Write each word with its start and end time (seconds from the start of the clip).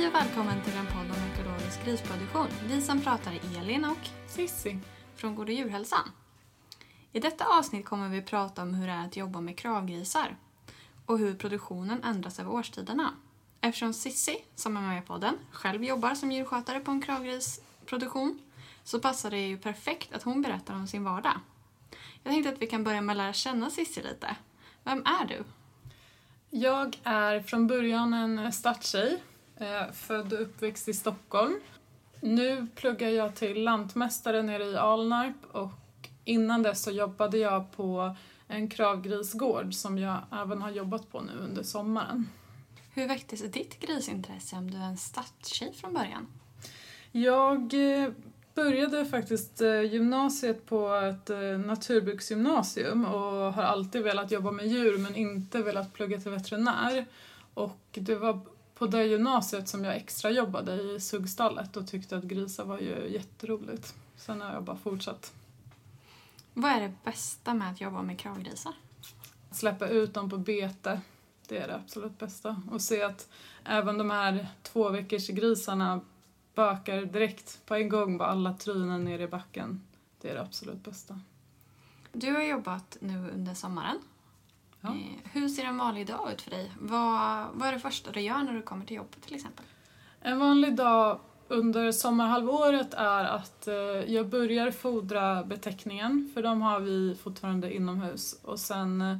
Hej 0.00 0.08
och 0.08 0.14
välkommen 0.14 0.62
till 0.62 0.76
en 0.76 0.86
podd 0.86 1.16
om 1.16 1.32
ekologisk 1.32 1.84
grisproduktion. 1.84 2.46
Vi 2.66 2.80
som 2.80 3.00
pratar 3.00 3.32
är 3.32 3.58
Elin 3.58 3.84
och 3.84 4.08
Sissi. 4.26 4.78
från 5.16 5.34
Goda 5.34 5.52
djurhälsan. 5.52 6.10
I 7.12 7.20
detta 7.20 7.44
avsnitt 7.44 7.86
kommer 7.86 8.08
vi 8.08 8.22
prata 8.22 8.62
om 8.62 8.74
hur 8.74 8.86
det 8.86 8.92
är 8.92 9.06
att 9.06 9.16
jobba 9.16 9.40
med 9.40 9.58
kravgrisar 9.58 10.36
och 11.06 11.18
hur 11.18 11.34
produktionen 11.34 12.04
ändras 12.04 12.40
över 12.40 12.52
årstiderna. 12.52 13.10
Eftersom 13.60 13.92
Sissi, 13.92 14.36
som 14.54 14.76
är 14.76 14.80
med 14.80 15.02
i 15.02 15.06
podden, 15.06 15.34
själv 15.50 15.84
jobbar 15.84 16.14
som 16.14 16.32
djurskötare 16.32 16.80
på 16.80 16.90
en 16.90 17.02
kravgrisproduktion 17.02 18.38
så 18.84 19.00
passar 19.00 19.30
det 19.30 19.48
ju 19.48 19.58
perfekt 19.58 20.12
att 20.12 20.22
hon 20.22 20.42
berättar 20.42 20.74
om 20.74 20.86
sin 20.86 21.04
vardag. 21.04 21.40
Jag 22.22 22.32
tänkte 22.32 22.52
att 22.52 22.62
vi 22.62 22.66
kan 22.66 22.84
börja 22.84 23.00
med 23.00 23.12
att 23.12 23.16
lära 23.16 23.32
känna 23.32 23.70
Sissi 23.70 24.02
lite. 24.02 24.36
Vem 24.84 24.98
är 24.98 25.26
du? 25.28 25.44
Jag 26.50 27.00
är 27.04 27.40
från 27.40 27.66
början 27.66 28.14
en 28.14 28.52
stadstjej, 28.52 29.12
eh, 29.12 29.29
född 29.92 30.32
och 30.32 30.42
uppväxt 30.42 30.88
i 30.88 30.94
Stockholm. 30.94 31.60
Nu 32.20 32.66
pluggar 32.74 33.08
jag 33.08 33.36
till 33.36 33.62
lantmästare 33.62 34.42
nere 34.42 34.64
i 34.64 34.76
Alnarp 34.76 35.36
och 35.52 35.72
innan 36.24 36.62
dess 36.62 36.82
så 36.82 36.90
jobbade 36.90 37.38
jag 37.38 37.72
på 37.72 38.16
en 38.48 38.68
kravgrisgård 38.68 39.74
som 39.74 39.98
jag 39.98 40.18
även 40.32 40.62
har 40.62 40.70
jobbat 40.70 41.10
på 41.12 41.20
nu 41.20 41.32
under 41.32 41.62
sommaren. 41.62 42.28
Hur 42.94 43.08
väcktes 43.08 43.40
ditt 43.52 43.80
grisintresse 43.80 44.56
om 44.56 44.70
du 44.70 44.76
är 44.76 44.84
en 44.84 44.96
stadstjej 44.96 45.72
från 45.72 45.94
början? 45.94 46.26
Jag 47.12 47.74
eh, 47.74 48.10
började 48.54 49.06
faktiskt 49.06 49.60
eh, 49.60 49.82
gymnasiet 49.82 50.66
på 50.66 50.94
ett 50.94 51.30
eh, 51.30 51.38
naturbruksgymnasium 51.38 53.04
och 53.04 53.52
har 53.52 53.62
alltid 53.62 54.02
velat 54.02 54.30
jobba 54.30 54.50
med 54.50 54.66
djur 54.66 54.98
men 54.98 55.14
inte 55.14 55.62
velat 55.62 55.92
plugga 55.92 56.20
till 56.20 56.30
veterinär. 56.30 57.06
Och 57.54 57.80
det 57.92 58.14
var 58.14 58.40
på 58.80 58.86
det 58.86 59.04
gymnasiet 59.04 59.68
som 59.68 59.84
jag 59.84 59.96
extra 59.96 60.30
jobbade 60.30 60.82
i 60.82 61.00
suggstallet 61.00 61.76
och 61.76 61.86
tyckte 61.86 62.16
att 62.16 62.24
grisar 62.24 62.64
var 62.64 62.78
ju 62.78 63.08
jätteroligt. 63.08 63.94
Sen 64.16 64.40
har 64.40 64.52
jag 64.52 64.64
bara 64.64 64.76
fortsatt. 64.76 65.32
Vad 66.54 66.70
är 66.70 66.80
det 66.80 66.92
bästa 67.04 67.54
med 67.54 67.70
att 67.70 67.80
jobba 67.80 68.02
med 68.02 68.18
kravgrisar? 68.18 68.72
Släppa 69.50 69.88
ut 69.88 70.14
dem 70.14 70.30
på 70.30 70.38
bete, 70.38 71.00
det 71.48 71.58
är 71.58 71.68
det 71.68 71.74
absolut 71.74 72.18
bästa. 72.18 72.62
Och 72.70 72.82
se 72.82 73.02
att 73.02 73.28
även 73.64 73.98
de 73.98 74.10
här 74.10 74.48
två 74.62 74.88
veckors 74.88 75.28
grisarna 75.28 76.00
bökar 76.54 77.04
direkt 77.04 77.60
på 77.66 77.74
en 77.74 77.88
gång 77.88 78.18
på 78.18 78.24
alla 78.24 78.54
trynen 78.54 79.04
ner 79.04 79.18
i 79.18 79.28
backen. 79.28 79.84
Det 80.20 80.30
är 80.30 80.34
det 80.34 80.42
absolut 80.42 80.84
bästa. 80.84 81.20
Du 82.12 82.32
har 82.32 82.42
jobbat 82.42 82.96
nu 83.00 83.30
under 83.34 83.54
sommaren. 83.54 83.98
Ja. 84.80 84.88
Eh, 84.88 85.30
Hur 85.32 85.48
ser 85.48 85.64
en 85.64 85.78
vanlig 85.78 86.06
dag 86.06 86.32
ut 86.32 86.42
för 86.42 86.50
dig? 86.50 86.70
Vad, 86.80 87.46
vad 87.52 87.68
är 87.68 87.72
det 87.72 87.78
första 87.80 88.10
du 88.10 88.20
gör 88.20 88.38
när 88.42 88.52
du 88.52 88.62
kommer 88.62 88.86
till 88.86 88.96
jobbet 88.96 89.22
till 89.22 89.34
exempel? 89.34 89.64
En 90.20 90.38
vanlig 90.38 90.76
dag 90.76 91.20
under 91.48 91.92
sommarhalvåret 91.92 92.94
är 92.94 93.24
att 93.24 93.68
eh, 93.68 93.74
jag 94.14 94.28
börjar 94.28 94.70
fodra 94.70 95.44
betäckningen, 95.44 96.30
för 96.34 96.42
de 96.42 96.62
har 96.62 96.80
vi 96.80 97.16
fortfarande 97.22 97.74
inomhus. 97.74 98.40
Och 98.42 98.58
sen 98.58 99.00
eh, 99.00 99.16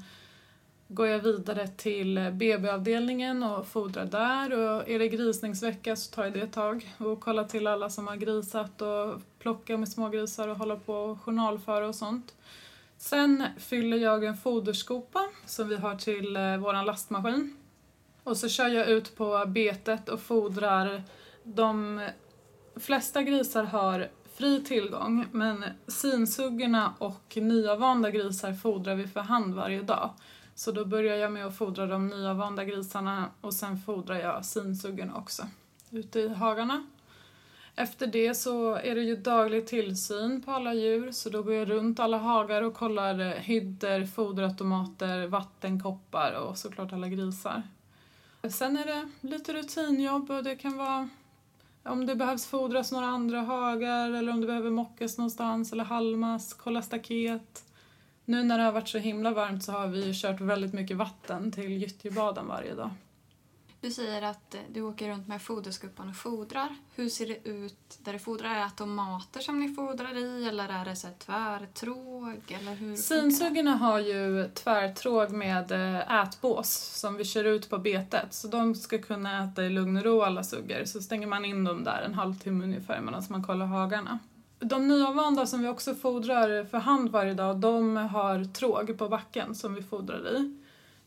går 0.88 1.06
jag 1.06 1.19
vidare 1.19 1.69
till 1.69 2.31
BB-avdelningen 2.33 3.42
och 3.42 3.66
fodrar 3.66 4.05
där. 4.06 4.53
Och 4.53 4.88
är 4.88 4.98
det 4.98 5.08
grisningsvecka 5.08 5.97
så 5.97 6.14
tar 6.14 6.25
jag 6.25 6.33
det 6.33 6.41
ett 6.41 6.53
tag 6.53 6.94
och 6.98 7.20
kollar 7.20 7.44
till 7.44 7.66
alla 7.66 7.91
som 7.91 8.06
har 8.08 8.16
grisat 8.16 8.83
och 8.83 9.20
plockar 9.38 9.77
med 9.77 9.88
smågrisar 9.88 10.48
och 10.48 10.56
håller 10.56 10.77
på 10.77 10.94
och 10.94 11.20
journalföra 11.20 11.88
och 11.88 11.94
sånt. 11.94 12.34
Sen 13.00 13.46
fyller 13.58 13.96
jag 13.96 14.24
en 14.24 14.36
foderskopa 14.36 15.28
som 15.46 15.68
vi 15.68 15.76
har 15.76 15.94
till 15.94 16.36
eh, 16.36 16.56
vår 16.56 16.84
lastmaskin. 16.84 17.56
Och 18.24 18.36
så 18.36 18.48
kör 18.48 18.68
jag 18.68 18.88
ut 18.88 19.16
på 19.16 19.44
betet 19.46 20.08
och 20.08 20.20
fodrar 20.20 21.02
de 21.42 22.00
flesta 22.76 23.22
grisar 23.22 23.64
har 23.64 24.08
fri 24.34 24.64
tillgång 24.64 25.26
men 25.32 25.64
sinsuggorna 25.86 26.94
och 26.98 27.36
nyavanda 27.36 28.10
grisar 28.10 28.52
fodrar 28.52 28.94
vi 28.94 29.06
för 29.06 29.20
hand 29.20 29.54
varje 29.54 29.82
dag. 29.82 30.10
Så 30.54 30.72
då 30.72 30.84
börjar 30.84 31.16
jag 31.16 31.32
med 31.32 31.46
att 31.46 31.58
fodra 31.58 31.86
de 31.86 32.06
nyavanda 32.06 32.64
grisarna 32.64 33.30
och 33.41 33.54
sen 33.54 33.78
fodrar 33.78 34.16
jag 34.16 34.44
sinsuggorna 34.44 35.16
också 35.16 35.42
ute 35.91 36.20
i 36.20 36.28
hagarna. 36.28 36.86
Efter 37.76 38.06
det 38.06 38.34
så 38.34 38.75
är 38.75 38.94
det 38.94 39.03
ju 39.03 39.16
daglig 39.16 39.66
tillsyn 39.66 40.42
på 40.42 40.50
alla 40.50 40.75
djur 40.75 41.12
så 41.12 41.31
då 41.31 41.42
går 41.42 41.54
jag 41.54 41.70
runt 41.70 42.00
alla 42.00 42.19
hagar 42.19 42.62
och 42.62 42.75
kollar 42.75 43.20
eh, 43.20 43.32
hyddor, 43.32 44.06
foderautomater, 44.06 45.26
vattenkoppar 45.26 46.32
och 46.32 46.58
såklart 46.58 46.92
alla 46.92 47.08
grisar. 47.08 47.62
Sen 48.50 48.76
är 48.76 48.84
det 48.84 49.08
lite 49.28 49.53
rutinjobb 49.53 50.31
och 50.31 50.44
det 50.44 50.56
kan 50.56 50.76
vara 50.76 51.08
om 51.82 52.06
det 52.06 52.14
behövs 52.14 52.47
fodras 52.47 52.92
några 52.92 53.06
andra 53.06 53.41
hagar 53.41 54.10
eller 54.10 54.32
om 54.32 54.41
det 54.41 54.47
behöver 54.47 54.70
mockas 54.70 55.19
någonstans 55.19 55.72
eller 55.72 55.84
halmas, 55.84 56.54
kolla 56.54 56.82
staket. 56.82 57.64
Nu 58.25 58.42
när 58.42 58.58
det 58.58 58.64
har 58.64 58.72
varit 58.72 58.88
så 58.88 58.98
himla 58.98 59.31
varmt 59.31 59.64
så 59.64 59.72
har 59.72 59.87
vi 59.87 60.14
kört 60.14 60.41
väldigt 60.41 60.72
mycket 60.72 60.97
vatten 60.97 61.52
till 61.52 61.70
gyttjebaden 61.70 62.47
varje 62.47 62.75
dag. 62.75 62.91
Du 63.80 63.91
säger 63.91 64.22
att 64.22 64.54
eh, 64.54 64.60
du 64.72 64.82
åker 64.82 65.10
runt 65.10 65.28
med 65.28 65.42
foderskuppan 65.42 66.08
och 66.08 66.16
fodrar. 66.16 66.68
Hur 66.94 67.08
ser 67.08 67.26
det 67.26 67.48
ut 67.48 67.98
där 67.98 68.12
du 68.12 68.18
fodrar? 68.18 68.50
Är 68.50 68.54
det 68.54 68.64
automater 68.64 69.41
som 69.41 69.60
ni 69.60 69.74
fodrar 69.74 70.16
i 70.16 70.48
eller 70.48 70.68
är 70.68 70.84
det 70.84 70.96
så 70.96 71.06
här 71.06 71.14
tvärtråg? 71.14 72.56
Eller 72.60 72.74
hur? 72.74 72.96
Sinsuggorna 72.96 73.76
har 73.76 73.98
ju 73.98 74.48
tvärtråg 74.54 75.30
med 75.30 75.72
eh, 75.72 76.22
ätbås 76.22 76.70
som 77.00 77.16
vi 77.16 77.24
kör 77.24 77.44
ut 77.44 77.70
på 77.70 77.78
betet 77.78 78.34
så 78.34 78.48
de 78.48 78.74
ska 78.74 78.98
kunna 78.98 79.44
äta 79.44 79.64
i 79.64 79.70
lugn 79.70 79.96
och 79.96 80.04
ro 80.04 80.22
alla 80.22 80.42
suggor. 80.42 80.84
Så 80.84 81.00
stänger 81.00 81.26
man 81.26 81.44
in 81.44 81.64
dem 81.64 81.84
där 81.84 82.02
en 82.02 82.14
halvtimme 82.14 82.64
ungefär 82.64 83.00
medan 83.00 83.22
man 83.28 83.44
kollar 83.44 83.66
hagarna. 83.66 84.19
De 84.58 84.88
nyavvanda 84.88 85.46
som 85.46 85.62
vi 85.62 85.69
också 85.69 85.94
fodrar 85.94 86.64
för 86.64 86.78
hand 86.78 87.10
varje 87.10 87.34
dag, 87.34 87.56
de 87.56 87.96
har 87.96 88.44
tråg 88.44 88.98
på 88.98 89.08
backen 89.08 89.54
som 89.54 89.74
vi 89.74 89.82
fodrar 89.82 90.36
i. 90.36 90.59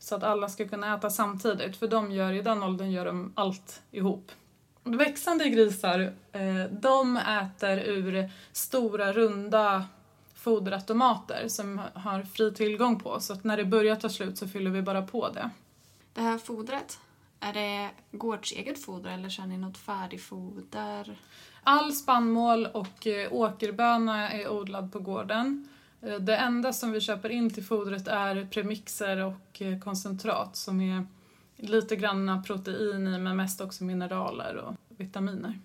Så 0.04 0.14
att 0.14 0.22
alla 0.22 0.48
ska 0.48 0.68
kunna 0.68 0.94
äta 0.94 1.10
samtidigt, 1.10 1.76
för 1.76 1.88
de 1.88 2.12
gör, 2.12 2.32
i 2.32 2.42
den 2.42 2.62
åldern 2.62 2.90
gör 2.90 3.04
de 3.04 3.32
allt 3.34 3.82
ihop. 3.90 4.32
Växande 4.82 5.48
grisar, 5.48 6.12
eh, 6.32 6.64
de 6.70 7.16
äter 7.16 7.78
ur 7.78 8.30
stora 8.52 9.12
runda 9.12 9.84
foderautomater 10.34 11.48
som 11.48 11.80
har 11.94 12.22
fri 12.22 12.54
tillgång 12.54 13.00
på, 13.00 13.20
så 13.20 13.32
att 13.32 13.44
när 13.44 13.56
det 13.56 13.64
börjar 13.64 13.96
ta 13.96 14.08
slut 14.08 14.38
så 14.38 14.48
fyller 14.48 14.70
vi 14.70 14.82
bara 14.82 15.02
på 15.02 15.28
det. 15.28 15.50
Det 16.14 16.20
här 16.20 16.38
fodret, 16.38 16.98
är 17.40 17.52
det 17.52 17.90
gårdseget 18.10 18.84
foder 18.84 19.10
eller 19.10 19.28
kör 19.28 19.46
ni 19.46 19.56
något 19.56 19.78
färdigfoder? 19.78 21.18
All 21.62 21.92
spannmål 21.92 22.66
och 22.66 23.06
eh, 23.06 23.32
åkerböna 23.32 24.30
är 24.30 24.48
odlad 24.48 24.92
på 24.92 24.98
gården. 24.98 25.68
Eh, 26.04 26.16
Det 26.20 26.36
enda 26.36 26.72
som 26.72 26.92
vi 26.92 27.00
köper 27.00 27.28
in 27.28 27.50
till 27.50 27.64
fodret 27.64 28.08
är 28.08 28.46
premixer 28.46 29.24
och 29.24 29.62
eh, 29.62 29.78
koncentrat 29.78 30.56
som 30.56 30.80
är 30.80 31.06
lite 31.56 31.96
grann 31.96 32.42
protein 32.42 33.06
i 33.06 33.18
men 33.18 33.36
mest 33.36 33.60
också 33.60 33.84
mineraler 33.84 34.56
och 34.56 34.74
vitaminer. 34.88 35.58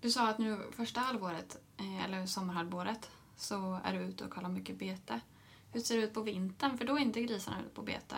Du 0.00 0.10
sa 0.10 0.28
att 0.28 0.38
nu 0.38 0.58
första 0.76 1.00
halvåret, 1.00 1.58
eh, 1.76 2.04
eller 2.04 2.26
sommarhalvåret, 2.26 3.10
så 3.36 3.80
är 3.84 3.92
du 3.92 3.98
ute 3.98 4.24
och 4.24 4.30
kollar 4.30 4.48
mycket 4.48 4.78
bete. 4.78 5.20
Hur 5.72 5.80
ser 5.80 5.96
det 5.96 6.02
ut 6.02 6.14
på 6.14 6.22
vintern? 6.22 6.78
För 6.78 6.84
då 6.84 6.96
är 6.96 6.98
inte 6.98 7.22
grisarna 7.22 7.56
ute 7.60 7.74
på 7.74 7.82
bete. 7.82 8.16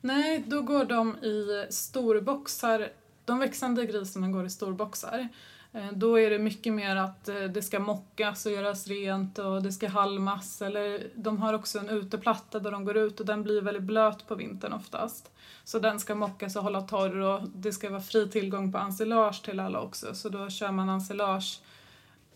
Nej, 0.00 0.44
då 0.46 0.62
går 0.62 0.84
de 0.84 1.16
i 1.16 1.66
storboxar. 1.70 2.92
De 3.24 3.38
växande 3.38 3.86
grisarna 3.86 4.28
går 4.28 4.46
i 4.46 4.50
storboxar. 4.50 5.28
Eh, 5.72 5.92
då 5.92 6.18
är 6.18 6.30
det 6.30 6.38
mycket 6.38 6.72
mer 6.72 6.96
att 6.96 7.28
eh, 7.28 7.42
det 7.42 7.62
ska 7.62 7.80
mockas 7.80 8.46
och 8.46 8.52
göras 8.52 8.86
rent 8.86 9.38
och 9.38 9.62
det 9.62 9.72
ska 9.72 9.88
halmas. 9.88 10.62
Eller 10.62 11.06
de 11.14 11.38
har 11.38 11.54
också 11.54 11.78
en 11.78 11.88
uteplatta 11.88 12.58
där 12.58 12.70
de 12.70 12.84
går 12.84 12.96
ut 12.96 13.20
och 13.20 13.26
den 13.26 13.42
blir 13.42 13.62
väldigt 13.62 13.82
blöt 13.82 14.26
på 14.28 14.34
vintern 14.34 14.72
oftast. 14.72 15.30
Så 15.64 15.78
den 15.78 16.00
ska 16.00 16.14
mockas 16.14 16.56
och 16.56 16.62
hålla 16.62 16.80
torr 16.80 17.16
och 17.16 17.40
det 17.54 17.72
ska 17.72 17.90
vara 17.90 18.00
fri 18.00 18.28
tillgång 18.28 18.72
på 18.72 18.78
ensilage 18.78 19.42
till 19.42 19.60
alla 19.60 19.80
också. 19.80 20.14
Så 20.14 20.28
då 20.28 20.50
kör 20.50 20.72
man 20.72 20.88
ensilage 20.88 21.60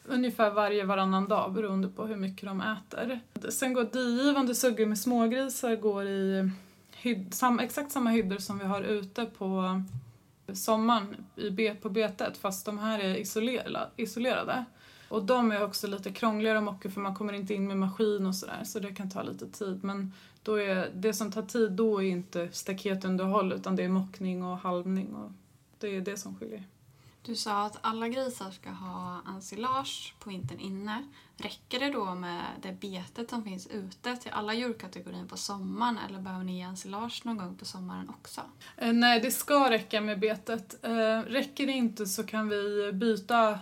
ungefär 0.04 0.50
varje 0.50 0.84
varannan 0.84 1.28
dag 1.28 1.52
beroende 1.52 1.88
på 1.88 2.06
hur 2.06 2.16
mycket 2.16 2.48
de 2.48 2.60
äter. 2.60 3.20
Sen 3.50 3.72
går 3.72 3.84
digivande 3.84 4.54
suggor 4.54 4.86
med 4.86 4.98
smågrisar 4.98 5.76
går 5.76 6.06
i 6.06 6.50
hyd, 6.92 7.34
sam, 7.34 7.60
exakt 7.60 7.92
samma 7.92 8.10
hyddor 8.10 8.38
som 8.38 8.58
vi 8.58 8.64
har 8.64 8.82
ute 8.82 9.24
på 9.24 9.82
sommaren 10.52 11.16
i 11.36 11.70
på 11.70 11.90
betet 11.90 12.36
fast 12.36 12.66
de 12.66 12.78
här 12.78 12.98
är 13.00 13.16
isolera, 13.16 13.86
isolerade. 13.96 14.64
Och 15.08 15.24
de 15.24 15.52
är 15.52 15.64
också 15.64 15.86
lite 15.86 16.12
krångligare 16.12 16.58
att 16.58 16.64
mocka 16.64 16.90
för 16.90 17.00
man 17.00 17.14
kommer 17.14 17.32
inte 17.32 17.54
in 17.54 17.66
med 17.66 17.76
maskin 17.76 18.26
och 18.26 18.34
sådär 18.34 18.64
så 18.64 18.78
det 18.78 18.94
kan 18.94 19.10
ta 19.10 19.22
lite 19.22 19.48
tid. 19.48 19.84
Men 19.84 20.12
då 20.42 20.60
är, 20.60 20.90
det 20.94 21.12
som 21.12 21.32
tar 21.32 21.42
tid 21.42 21.72
då 21.72 22.02
är 22.02 22.06
inte 22.06 22.48
staketunderhåll 22.52 23.52
utan 23.52 23.76
det 23.76 23.84
är 23.84 23.88
mockning 23.88 24.44
och 24.44 24.58
halvning 24.58 25.14
och 25.14 25.32
det 25.78 25.96
är 25.96 26.00
det 26.00 26.16
som 26.16 26.36
skiljer. 26.36 26.64
Du 27.24 27.36
sa 27.36 27.66
att 27.66 27.78
alla 27.80 28.08
grisar 28.08 28.50
ska 28.50 28.70
ha 28.70 29.22
ensilage 29.28 30.14
på 30.18 30.30
vintern 30.30 30.60
inne. 30.60 31.08
Räcker 31.36 31.80
det 31.80 31.90
då 31.90 32.14
med 32.14 32.44
det 32.62 32.72
betet 32.72 33.30
som 33.30 33.44
finns 33.44 33.66
ute 33.66 34.16
till 34.16 34.30
alla 34.30 34.54
djurkategorier 34.54 35.24
på 35.24 35.36
sommaren 35.36 35.98
eller 36.08 36.20
behöver 36.20 36.44
ni 36.44 36.56
ge 36.56 36.62
ensilage 36.62 37.22
någon 37.24 37.38
gång 37.38 37.56
på 37.56 37.64
sommaren 37.64 38.08
också? 38.08 38.40
Eh, 38.76 38.92
nej, 38.92 39.20
det 39.20 39.30
ska 39.30 39.70
räcka 39.70 40.00
med 40.00 40.20
betet. 40.20 40.84
Eh, 40.84 41.20
räcker 41.20 41.66
det 41.66 41.72
inte 41.72 42.06
så 42.06 42.24
kan 42.24 42.48
vi 42.48 42.92
byta, 42.92 43.58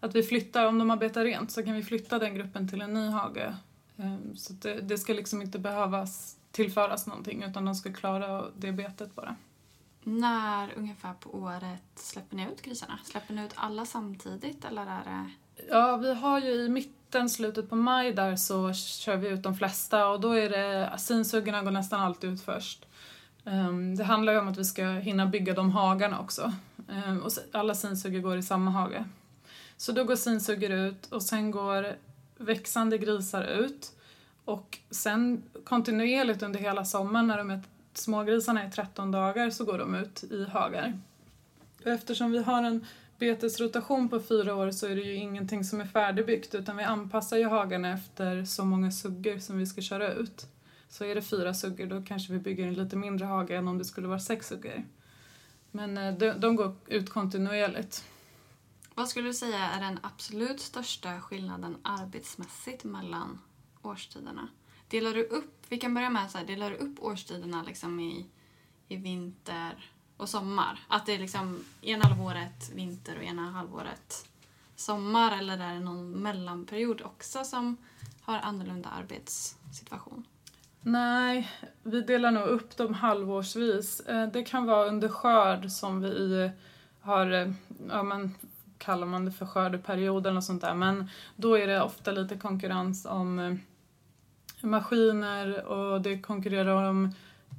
att 0.00 0.14
vi 0.14 0.22
flyttar, 0.22 0.66
om 0.66 0.78
de 0.78 0.90
har 0.90 0.96
betat 0.96 1.24
rent 1.24 1.50
så 1.50 1.62
kan 1.62 1.74
vi 1.74 1.82
flytta 1.82 2.18
den 2.18 2.34
gruppen 2.34 2.68
till 2.68 2.80
en 2.80 2.94
ny 2.94 3.08
hage. 3.08 3.56
Eh, 3.96 4.16
så 4.36 4.52
det, 4.52 4.80
det 4.80 4.98
ska 4.98 5.12
liksom 5.12 5.42
inte 5.42 5.58
behövas 5.58 6.36
tillföras 6.50 7.06
någonting 7.06 7.42
utan 7.42 7.64
de 7.64 7.74
ska 7.74 7.92
klara 7.92 8.44
det 8.56 8.72
betet 8.72 9.14
bara. 9.14 9.36
När 10.04 10.72
ungefär 10.76 11.14
på 11.14 11.30
året 11.30 11.82
släpper 11.94 12.36
ni 12.36 12.42
ut 12.42 12.62
grisarna? 12.62 12.98
Släpper 13.04 13.34
ni 13.34 13.44
ut 13.44 13.52
alla 13.54 13.86
samtidigt 13.86 14.64
eller 14.64 14.82
är 14.82 15.04
det... 15.04 15.30
Ja, 15.70 15.96
vi 15.96 16.14
har 16.14 16.40
ju 16.40 16.52
i 16.52 16.68
mitten, 16.68 17.30
slutet 17.30 17.70
på 17.70 17.76
maj 17.76 18.12
där 18.12 18.36
så 18.36 18.72
kör 18.72 19.16
vi 19.16 19.28
ut 19.28 19.42
de 19.42 19.56
flesta 19.56 20.08
och 20.08 20.20
då 20.20 20.32
är 20.32 20.50
det, 20.50 20.98
sinsuggorna 20.98 21.62
går 21.62 21.70
nästan 21.70 22.00
alltid 22.00 22.30
ut 22.30 22.42
först. 22.42 22.86
Ehm, 23.44 23.96
det 23.96 24.04
handlar 24.04 24.32
ju 24.32 24.38
om 24.38 24.48
att 24.48 24.58
vi 24.58 24.64
ska 24.64 24.84
hinna 24.84 25.26
bygga 25.26 25.54
de 25.54 25.70
hagarna 25.70 26.20
också. 26.20 26.52
Ehm, 26.88 27.20
och 27.22 27.30
alla 27.52 27.74
sinsuggor 27.74 28.20
går 28.20 28.36
i 28.36 28.42
samma 28.42 28.70
hage. 28.70 29.04
Så 29.76 29.92
då 29.92 30.04
går 30.04 30.16
sinsuggor 30.16 30.70
ut 30.70 31.06
och 31.06 31.22
sen 31.22 31.50
går 31.50 31.96
växande 32.36 32.98
grisar 32.98 33.44
ut. 33.44 33.92
Och 34.44 34.78
sen 34.90 35.42
kontinuerligt 35.64 36.42
under 36.42 36.60
hela 36.60 36.84
sommaren 36.84 37.26
när 37.26 37.38
de 37.38 37.50
är 37.50 37.60
smågrisarna 37.98 38.62
är 38.62 38.70
13 38.70 39.10
dagar 39.10 39.50
så 39.50 39.64
går 39.64 39.78
de 39.78 39.94
ut 39.94 40.24
i 40.24 40.44
hagar. 40.44 40.98
Eftersom 41.84 42.32
vi 42.32 42.42
har 42.42 42.62
en 42.62 42.86
betesrotation 43.18 44.08
på 44.08 44.20
fyra 44.20 44.54
år 44.54 44.70
så 44.70 44.86
är 44.86 44.96
det 44.96 45.02
ju 45.02 45.14
ingenting 45.14 45.64
som 45.64 45.80
är 45.80 45.86
färdigbyggt 45.86 46.54
utan 46.54 46.76
vi 46.76 46.82
anpassar 46.82 47.36
ju 47.36 47.48
hagarna 47.48 47.92
efter 47.92 48.44
så 48.44 48.64
många 48.64 48.90
suggor 48.90 49.38
som 49.38 49.58
vi 49.58 49.66
ska 49.66 49.80
köra 49.80 50.12
ut. 50.12 50.46
Så 50.88 51.04
är 51.04 51.14
det 51.14 51.22
fyra 51.22 51.54
suggor 51.54 51.86
då 51.86 52.02
kanske 52.02 52.32
vi 52.32 52.38
bygger 52.38 52.66
en 52.66 52.74
lite 52.74 52.96
mindre 52.96 53.26
hage 53.26 53.56
än 53.56 53.68
om 53.68 53.78
det 53.78 53.84
skulle 53.84 54.08
vara 54.08 54.20
sex 54.20 54.48
suggor. 54.48 54.84
Men 55.70 55.98
eh, 55.98 56.14
de, 56.14 56.32
de 56.32 56.56
går 56.56 56.74
ut 56.86 57.10
kontinuerligt. 57.10 58.04
Vad 58.94 59.08
skulle 59.08 59.28
du 59.28 59.34
säga 59.34 59.58
är 59.58 59.80
den 59.80 59.98
absolut 60.02 60.60
största 60.60 61.20
skillnaden 61.20 61.76
arbetsmässigt 61.82 62.84
mellan 62.84 63.38
årstiderna? 63.82 64.48
Delar 64.92 65.14
du 65.14 65.22
upp, 65.24 65.66
vi 65.68 65.78
kan 65.78 65.94
börja 65.94 66.10
med 66.10 66.30
så 66.30 66.38
här, 66.38 66.44
delar 66.44 66.70
du 66.70 66.76
upp 66.76 67.02
årstiderna 67.02 67.62
liksom 67.62 68.00
i, 68.00 68.26
i 68.88 68.96
vinter 68.96 69.90
och 70.16 70.28
sommar? 70.28 70.80
Att 70.88 71.06
det 71.06 71.14
är 71.14 71.18
liksom 71.18 71.64
ena 71.82 72.04
halvåret 72.04 72.70
vinter 72.74 73.16
och 73.16 73.22
ena 73.22 73.50
halvåret 73.50 74.28
sommar 74.76 75.38
eller 75.38 75.58
är 75.58 75.74
det 75.74 75.80
någon 75.80 76.10
mellanperiod 76.10 77.02
också 77.02 77.44
som 77.44 77.76
har 78.22 78.38
annorlunda 78.38 78.88
arbetssituation? 78.88 80.24
Nej, 80.80 81.50
vi 81.82 82.02
delar 82.02 82.30
nog 82.30 82.48
upp 82.48 82.76
dem 82.76 82.94
halvårsvis. 82.94 84.00
Eh, 84.00 84.28
det 84.28 84.42
kan 84.42 84.66
vara 84.66 84.88
under 84.88 85.08
skörd 85.08 85.70
som 85.70 86.00
vi 86.00 86.50
har, 87.00 87.30
eh, 87.30 87.52
ja 87.88 88.02
men 88.02 88.34
kallar 88.78 89.06
man 89.06 89.24
det 89.24 89.32
för 89.32 89.46
skördeperioden 89.46 90.36
och 90.36 90.44
sånt 90.44 90.60
där, 90.60 90.74
men 90.74 91.10
då 91.36 91.58
är 91.58 91.66
det 91.66 91.82
ofta 91.82 92.10
lite 92.10 92.36
konkurrens 92.36 93.06
om 93.06 93.38
eh, 93.38 93.54
maskiner 94.62 95.64
och 95.64 96.00
det 96.00 96.18
konkurrerar 96.18 96.88
om 96.88 97.14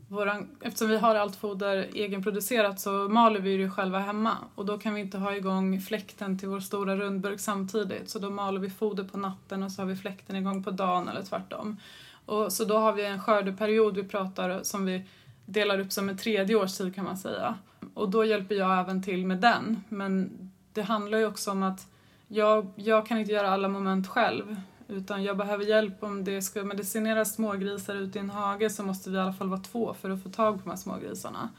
våran, 0.07 0.49
eftersom 0.61 0.89
vi 0.89 0.97
har 0.97 1.15
allt 1.15 1.35
foder 1.35 1.89
egenproducerat 1.93 2.79
så 2.79 2.91
maler 2.91 3.39
vi 3.39 3.57
det 3.57 3.69
själva 3.69 3.99
hemma 3.99 4.37
och 4.55 4.65
då 4.65 4.77
kan 4.77 4.93
vi 4.93 5.01
inte 5.01 5.17
ha 5.17 5.35
igång 5.35 5.81
fläkten 5.81 6.39
till 6.39 6.49
vår 6.49 6.59
stora 6.59 6.95
rundburk 6.95 7.39
samtidigt 7.39 8.09
så 8.09 8.19
då 8.19 8.29
maler 8.29 8.59
vi 8.59 8.69
foder 8.69 9.03
på 9.03 9.17
natten 9.17 9.63
och 9.63 9.71
så 9.71 9.81
har 9.81 9.87
vi 9.87 9.95
fläkten 9.95 10.35
igång 10.35 10.63
på 10.63 10.71
dagen 10.71 11.07
eller 11.07 11.21
tvärtom. 11.21 11.77
Och 12.25 12.53
så 12.53 12.65
då 12.65 12.77
har 12.77 12.93
vi 12.93 13.05
en 13.05 13.21
skördeperiod 13.21 13.95
vi 13.95 14.03
pratar 14.03 14.63
som 14.63 14.85
vi 14.85 15.03
delar 15.45 15.79
upp 15.79 15.91
som 15.91 16.09
en 16.09 16.17
tredje 16.17 16.55
årstid 16.55 16.95
kan 16.95 17.05
man 17.05 17.17
säga. 17.17 17.55
Och 17.93 18.09
då 18.09 18.25
hjälper 18.25 18.55
jag 18.55 18.79
även 18.79 19.03
till 19.03 19.25
med 19.25 19.37
den. 19.37 19.83
Men 19.89 20.29
det 20.73 20.81
handlar 20.81 21.17
ju 21.17 21.25
också 21.25 21.51
om 21.51 21.63
att 21.63 21.87
jag, 22.27 22.67
jag 22.75 23.07
kan 23.07 23.17
inte 23.17 23.31
göra 23.31 23.49
alla 23.49 23.67
moment 23.67 24.07
själv 24.07 24.55
utan 24.93 25.23
jag 25.23 25.37
behöver 25.37 25.65
hjälp 25.65 26.03
om 26.03 26.23
det 26.23 26.41
ska 26.41 26.63
medicineras 26.63 27.33
smågrisar 27.33 27.95
ute 27.95 28.19
i 28.19 28.21
en 28.21 28.29
hage 28.29 28.69
så 28.69 28.83
måste 28.83 29.09
vi 29.09 29.17
i 29.17 29.19
alla 29.19 29.33
fall 29.33 29.49
vara 29.49 29.61
två 29.61 29.93
för 29.93 30.09
att 30.09 30.23
få 30.23 30.29
tag 30.29 30.55
på 30.55 30.63
de 30.63 30.69
här 30.69 30.77
smågrisarna. 30.77 31.49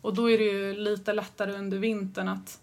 Och 0.00 0.14
då 0.14 0.30
är 0.30 0.38
det 0.38 0.44
ju 0.44 0.74
lite 0.74 1.12
lättare 1.12 1.52
under 1.52 1.78
vintern 1.78 2.28
att 2.28 2.60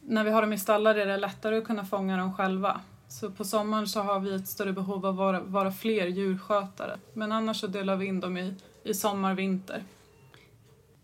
när 0.00 0.24
vi 0.24 0.30
har 0.30 0.42
dem 0.42 0.52
i 0.52 0.58
stallar 0.58 0.94
är 0.94 1.06
det 1.06 1.16
lättare 1.16 1.58
att 1.58 1.64
kunna 1.64 1.84
fånga 1.84 2.16
dem 2.16 2.34
själva. 2.34 2.80
Så 3.08 3.30
på 3.30 3.44
sommaren 3.44 3.88
så 3.88 4.00
har 4.00 4.20
vi 4.20 4.34
ett 4.34 4.48
större 4.48 4.72
behov 4.72 5.06
av 5.06 5.12
att 5.12 5.16
vara, 5.16 5.40
vara 5.40 5.72
fler 5.72 6.06
djurskötare. 6.06 6.98
Men 7.12 7.32
annars 7.32 7.60
så 7.60 7.66
delar 7.66 7.96
vi 7.96 8.06
in 8.06 8.20
dem 8.20 8.36
i, 8.36 8.54
i 8.84 8.94
sommar, 8.94 9.34
vinter. 9.34 9.84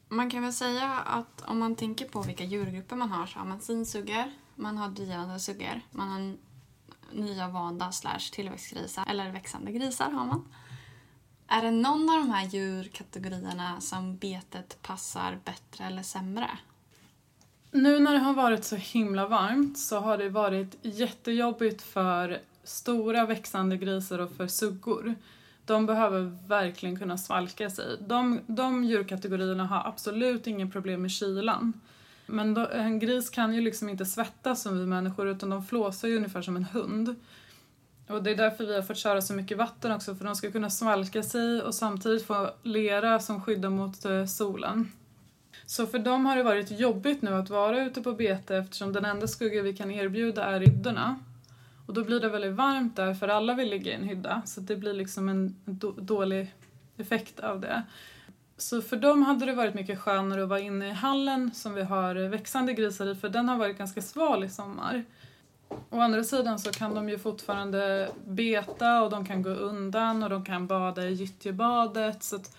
Man 0.09 0.31
kan 0.31 0.43
väl 0.43 0.53
säga 0.53 0.93
att 0.93 1.43
om 1.47 1.59
man 1.59 1.77
tänker 1.77 2.09
på 2.09 2.23
vilka 2.23 2.45
djurgrupper 2.45 2.97
man 2.97 3.11
har 3.11 3.27
så 3.27 3.39
har 3.39 3.47
man 3.47 3.61
sinsuggor, 3.61 4.33
man 4.55 4.77
har 4.77 4.89
dyande 4.89 5.39
suggor, 5.39 5.81
man 5.91 6.09
har 6.09 6.37
nya 7.14 7.49
vanda 7.49 7.93
slash 7.93 8.31
tillväxtgrisar, 8.32 9.05
eller 9.09 9.31
växande 9.31 9.73
grisar 9.73 10.11
har 10.11 10.25
man. 10.25 10.44
Är 11.49 11.62
det 11.62 11.70
någon 11.70 12.11
av 12.11 12.17
de 12.17 12.31
här 12.31 12.47
djurkategorierna 12.47 13.81
som 13.81 14.17
betet 14.17 14.82
passar 14.82 15.38
bättre 15.44 15.85
eller 15.85 16.03
sämre? 16.03 16.50
Nu 17.70 17.99
när 17.99 18.12
det 18.12 18.19
har 18.19 18.35
varit 18.35 18.64
så 18.64 18.76
himla 18.76 19.26
varmt 19.26 19.79
så 19.79 20.00
har 20.00 20.19
det 20.19 20.29
varit 20.29 20.79
jättejobbigt 20.82 21.82
för 21.82 22.41
stora 22.64 23.26
växande 23.26 23.76
grisar 23.76 24.19
och 24.19 24.32
för 24.32 24.47
suggor. 24.47 25.15
De 25.65 25.87
behöver 25.87 26.49
verkligen 26.49 26.99
kunna 26.99 27.19
svalka 27.19 27.70
sig. 27.70 27.97
De, 28.00 28.41
de 28.47 28.85
djurkategorierna 28.85 29.67
har 29.67 29.88
absolut 29.88 30.47
inga 30.47 30.67
problem 30.67 31.03
med 31.03 31.11
kylan. 31.11 31.81
Men 32.32 32.55
då, 32.55 32.69
en 32.69 32.99
gris 32.99 33.31
kan 33.31 33.55
ju 33.55 33.61
liksom 33.61 33.88
inte 33.88 34.05
svettas 34.05 34.62
som 34.62 34.79
vi 34.79 34.87
människor 34.87 35.29
utan 35.29 35.50
de 35.50 35.64
flåsar 35.64 36.08
ju 36.08 36.17
ungefär 36.17 36.43
som 36.43 36.56
en 36.56 36.64
hund. 36.64 37.14
Och 38.08 38.23
det 38.23 38.31
är 38.31 38.37
därför 38.37 38.67
vi 38.67 38.75
har 38.75 38.82
fått 38.82 38.96
köra 38.96 39.23
så 39.23 39.34
mycket 39.34 39.58
vatten 39.58 39.93
också 39.93 40.14
för 40.14 40.25
de 40.25 40.34
ska 40.34 40.50
kunna 40.50 40.70
svalka 40.70 41.23
sig 41.23 41.62
och 41.62 41.75
samtidigt 41.75 42.26
få 42.26 42.50
lera 42.62 43.20
som 43.20 43.43
skyddar 43.43 43.70
mot 43.70 44.05
eh, 44.05 44.26
solen. 44.26 44.93
Så 45.67 45.87
för 45.87 45.99
dem 45.99 46.26
har 46.26 46.37
det 46.37 46.43
varit 46.43 46.70
jobbigt 46.70 47.23
nu 47.23 47.34
att 47.34 47.50
vara 47.50 47.84
ute 47.84 48.02
på 48.02 48.12
bete 48.12 48.56
eftersom 48.56 48.93
den 48.93 49.05
enda 49.05 49.26
skugga 49.29 49.62
vi 49.62 49.76
kan 49.76 49.90
erbjuda 49.90 50.44
är 50.44 50.61
hyddorna. 50.61 51.19
Och 51.87 51.94
då 51.94 52.05
blir 52.05 52.20
det 52.20 52.29
väldigt 52.29 52.55
varmt 52.55 52.96
där 52.96 53.14
för 53.14 53.29
alla 53.29 53.55
vill 53.55 53.70
ligga 53.70 53.93
i 53.93 53.94
en 53.94 54.08
hydda 54.08 54.43
så 54.46 54.61
det 54.61 54.76
blir 54.76 54.94
liksom 54.94 55.29
en 55.29 55.56
dålig 55.96 56.55
effekt 56.96 57.40
av 57.40 57.61
det. 57.61 57.82
Så 58.62 58.82
för 58.82 58.97
dem 58.97 59.23
hade 59.23 59.47
det 59.47 59.53
varit 59.53 59.75
mycket 59.75 59.98
skönare 59.98 60.43
att 60.43 60.48
vara 60.48 60.60
inne 60.60 60.89
i 60.89 60.93
hallen 60.93 61.51
som 61.55 61.75
vi 61.75 61.82
har 61.82 62.15
växande 62.15 62.72
grisar 62.72 63.06
i 63.06 63.15
för 63.15 63.29
den 63.29 63.48
har 63.48 63.56
varit 63.56 63.79
ganska 63.79 64.03
sval 64.03 64.44
i 64.44 64.48
sommar. 64.48 65.05
Å 65.91 66.01
andra 66.01 66.25
sidan 66.25 66.58
så 66.58 66.70
kan 66.70 66.94
de 66.94 67.08
ju 67.08 67.19
fortfarande 67.19 68.10
beta 68.27 69.03
och 69.03 69.10
de 69.10 69.27
kan 69.27 69.43
gå 69.43 69.51
undan 69.51 70.22
och 70.22 70.31
de 70.31 70.44
kan 70.44 70.67
bada 70.67 71.08
i 71.08 71.13
gyttjebadet 71.13 72.22
så 72.22 72.37
att 72.37 72.56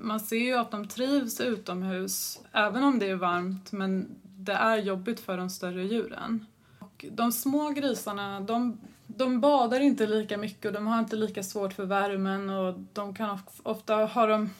man 0.00 0.20
ser 0.20 0.36
ju 0.36 0.54
att 0.54 0.70
de 0.70 0.88
trivs 0.88 1.40
utomhus 1.40 2.40
även 2.52 2.84
om 2.84 2.98
det 2.98 3.10
är 3.10 3.14
varmt 3.14 3.72
men 3.72 4.16
det 4.22 4.52
är 4.52 4.76
jobbigt 4.76 5.20
för 5.20 5.36
de 5.36 5.50
större 5.50 5.84
djuren. 5.84 6.46
Och 6.78 7.04
de 7.12 7.32
små 7.32 7.70
grisarna 7.70 8.40
de, 8.40 8.80
de 9.06 9.40
badar 9.40 9.80
inte 9.80 10.06
lika 10.06 10.38
mycket 10.38 10.66
och 10.66 10.72
de 10.72 10.86
har 10.86 10.98
inte 10.98 11.16
lika 11.16 11.42
svårt 11.42 11.72
för 11.72 11.84
värmen 11.84 12.50
och 12.50 12.74
de 12.92 13.14
kan 13.14 13.38
ofta 13.62 13.94
ha 13.94 14.26
de 14.26 14.50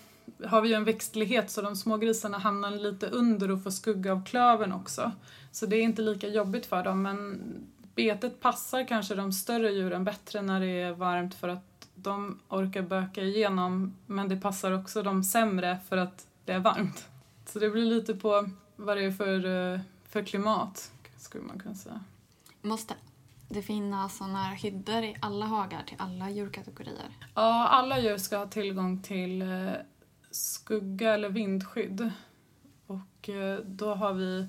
har 0.47 0.61
vi 0.61 0.69
ju 0.69 0.75
en 0.75 0.85
växtlighet 0.85 1.51
så 1.51 1.63
de 1.63 1.77
små 1.77 1.97
grisarna 1.97 2.39
hamnar 2.39 2.71
lite 2.71 3.07
under 3.07 3.51
och 3.51 3.63
får 3.63 3.71
skugga 3.71 4.13
av 4.13 4.25
klöven 4.25 4.73
också. 4.73 5.13
Så 5.53 5.67
det 5.67 5.77
är 5.77 5.83
inte 5.83 6.03
lika 6.03 6.29
jobbigt 6.29 6.67
för 6.67 6.85
dem 6.85 7.03
men 7.03 7.41
betet 7.95 8.41
passar 8.41 8.89
kanske 8.89 9.15
de 9.15 9.33
större 9.33 9.71
djuren 9.71 10.05
bättre 10.05 10.43
när 10.43 10.61
det 10.61 10.81
är 10.81 10.93
varmt 10.93 11.35
för 11.35 11.49
att 11.49 11.89
de 11.95 12.41
orkar 12.49 12.83
böka 12.83 13.23
igenom 13.23 13.97
men 14.07 14.29
det 14.29 14.37
passar 14.37 14.73
också 14.73 15.03
de 15.03 15.25
sämre 15.25 15.79
för 15.89 15.97
att 15.97 16.27
det 16.45 16.53
är 16.53 16.59
varmt. 16.59 17.09
Så 17.47 17.59
det 17.59 17.71
blir 17.71 17.85
lite 17.85 18.15
på 18.15 18.51
vad 18.77 18.97
det 18.97 19.05
är 19.05 19.11
för, 19.11 19.73
eh, 19.75 19.81
för 20.09 20.23
klimat 20.23 20.93
skulle 21.17 21.45
man 21.45 21.59
kunna 21.59 21.75
säga. 21.75 22.01
Måste 22.63 22.95
det 23.49 23.63
finnas 23.63 24.17
sådana 24.17 24.43
här 24.43 24.57
hyddor 24.57 25.05
i 25.05 25.17
alla 25.21 25.47
hagar 25.47 25.83
till 25.87 25.97
alla 25.99 26.31
djurkategorier? 26.31 27.11
Ja, 27.35 27.69
alla 27.69 28.01
djur 28.01 28.19
ska 28.19 28.39
ha 28.39 28.47
tillgång 28.47 29.03
till 29.03 29.43
eh, 29.43 29.73
skugga 30.31 31.15
eller 31.15 31.29
vindskydd. 31.29 32.11
Och 32.87 33.29
eh, 33.29 33.59
då 33.59 33.95
har 33.95 34.15
vi 34.15 34.47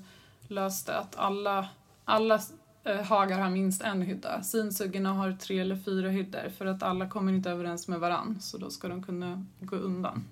löst 0.48 0.86
det 0.86 0.98
att 0.98 1.16
alla, 1.16 1.68
alla 2.04 2.40
eh, 2.84 3.02
hagar 3.02 3.40
har 3.40 3.50
minst 3.50 3.82
en 3.82 4.02
hydda. 4.02 4.42
Sinsuggorna 4.42 5.12
har 5.12 5.32
tre 5.32 5.58
eller 5.58 5.76
fyra 5.76 6.08
hyddor 6.08 6.48
för 6.58 6.66
att 6.66 6.82
alla 6.82 7.08
kommer 7.08 7.32
inte 7.32 7.50
överens 7.50 7.88
med 7.88 8.00
varann 8.00 8.40
så 8.40 8.58
då 8.58 8.70
ska 8.70 8.88
de 8.88 9.02
kunna 9.02 9.46
gå 9.60 9.76
undan. 9.76 10.24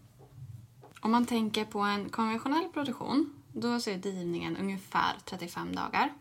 Om 1.00 1.10
man 1.10 1.26
tänker 1.26 1.64
på 1.64 1.78
en 1.78 2.08
konventionell 2.08 2.68
produktion 2.74 3.32
då 3.52 3.80
så 3.80 3.90
är 3.90 3.98
drivningen 3.98 4.56
ungefär 4.56 5.16
35 5.24 5.74
dagar. 5.74 6.12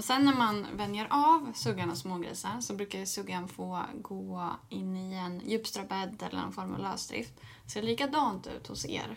Och 0.00 0.04
sen 0.04 0.24
när 0.24 0.34
man 0.34 0.66
vänjer 0.76 1.06
av 1.10 1.52
suggan 1.54 1.90
och 1.90 1.96
smågrisar 1.96 2.60
så 2.60 2.74
brukar 2.74 3.04
suggan 3.04 3.48
få 3.48 3.82
gå 3.94 4.50
in 4.68 4.96
i 4.96 5.14
en 5.14 5.40
djupströbädd 5.40 6.22
eller 6.28 6.40
någon 6.40 6.52
form 6.52 6.74
av 6.74 6.80
lösdrift. 6.80 7.32
Ser 7.66 7.80
det 7.80 7.86
likadant 7.86 8.46
ut 8.46 8.66
hos 8.66 8.86
er? 8.86 9.16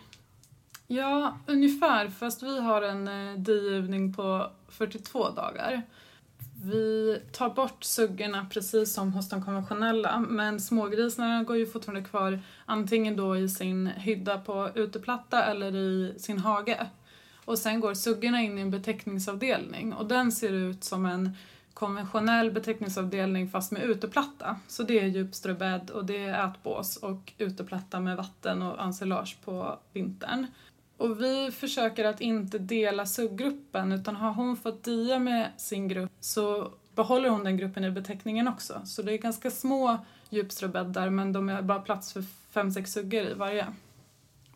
Ja, 0.87 1.37
ungefär. 1.47 2.09
Fast 2.09 2.43
vi 2.43 2.59
har 2.59 2.81
en 2.81 3.07
eh, 3.07 3.37
digivning 3.37 4.13
på 4.13 4.51
42 4.69 5.29
dagar. 5.29 5.81
Vi 6.63 7.19
tar 7.31 7.49
bort 7.49 7.83
suggorna 7.83 8.47
precis 8.53 8.93
som 8.93 9.13
hos 9.13 9.29
de 9.29 9.45
konventionella 9.45 10.19
men 10.19 10.59
smågrisarna 10.59 11.43
går 11.43 11.57
ju 11.57 11.65
fortfarande 11.65 12.09
kvar 12.09 12.39
antingen 12.65 13.15
då 13.15 13.37
i 13.37 13.49
sin 13.49 13.87
hydda 13.87 14.37
på 14.37 14.69
uteplatta 14.75 15.43
eller 15.43 15.75
i 15.75 16.15
sin 16.19 16.39
hage. 16.39 16.87
Och 17.45 17.59
sen 17.59 17.79
går 17.79 17.93
suggorna 17.93 18.41
in 18.41 18.57
i 18.57 18.61
en 18.61 18.71
betäckningsavdelning 18.71 19.93
och 19.93 20.05
den 20.05 20.31
ser 20.31 20.53
ut 20.53 20.83
som 20.83 21.05
en 21.05 21.35
konventionell 21.73 22.51
betäckningsavdelning 22.51 23.49
fast 23.49 23.71
med 23.71 23.83
uteplatta. 23.83 24.55
Så 24.67 24.83
det 24.83 24.99
är 24.99 25.05
djupströbädd 25.05 25.89
och 25.89 26.05
det 26.05 26.17
är 26.17 26.47
ätbås 26.47 26.97
och 26.97 27.33
uteplatta 27.37 27.99
med 27.99 28.17
vatten 28.17 28.61
och 28.61 28.83
ensilage 28.83 29.37
på 29.45 29.79
vintern. 29.93 30.47
Och 30.97 31.21
vi 31.21 31.51
försöker 31.51 32.05
att 32.05 32.21
inte 32.21 32.59
dela 32.59 33.05
suggruppen 33.05 33.91
utan 33.91 34.15
har 34.15 34.31
hon 34.31 34.57
fått 34.57 34.83
dia 34.83 35.19
med 35.19 35.51
sin 35.57 35.87
grupp 35.87 36.11
så 36.19 36.71
behåller 36.95 37.29
hon 37.29 37.43
den 37.43 37.57
gruppen 37.57 37.83
i 37.83 37.91
beteckningen 37.91 38.47
också. 38.47 38.81
Så 38.85 39.01
det 39.01 39.13
är 39.13 39.17
ganska 39.17 39.51
små 39.51 39.97
djupströbäddar 40.29 41.09
men 41.09 41.33
de 41.33 41.49
har 41.49 41.61
bara 41.61 41.79
plats 41.79 42.13
för 42.13 42.23
fem 42.51 42.71
sex 42.71 42.91
suggor 42.91 43.21
i 43.23 43.33
varje. 43.33 43.67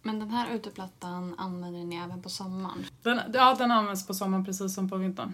Men 0.01 0.19
den 0.19 0.29
här 0.29 0.53
uteplattan 0.55 1.35
använder 1.37 1.83
ni 1.85 1.95
även 1.95 2.21
på 2.21 2.29
sommaren? 2.29 2.85
Den, 3.03 3.19
ja, 3.33 3.55
den 3.59 3.71
används 3.71 4.07
på 4.07 4.13
sommaren 4.13 4.45
precis 4.45 4.75
som 4.75 4.89
på 4.89 4.97
vintern. 4.97 5.33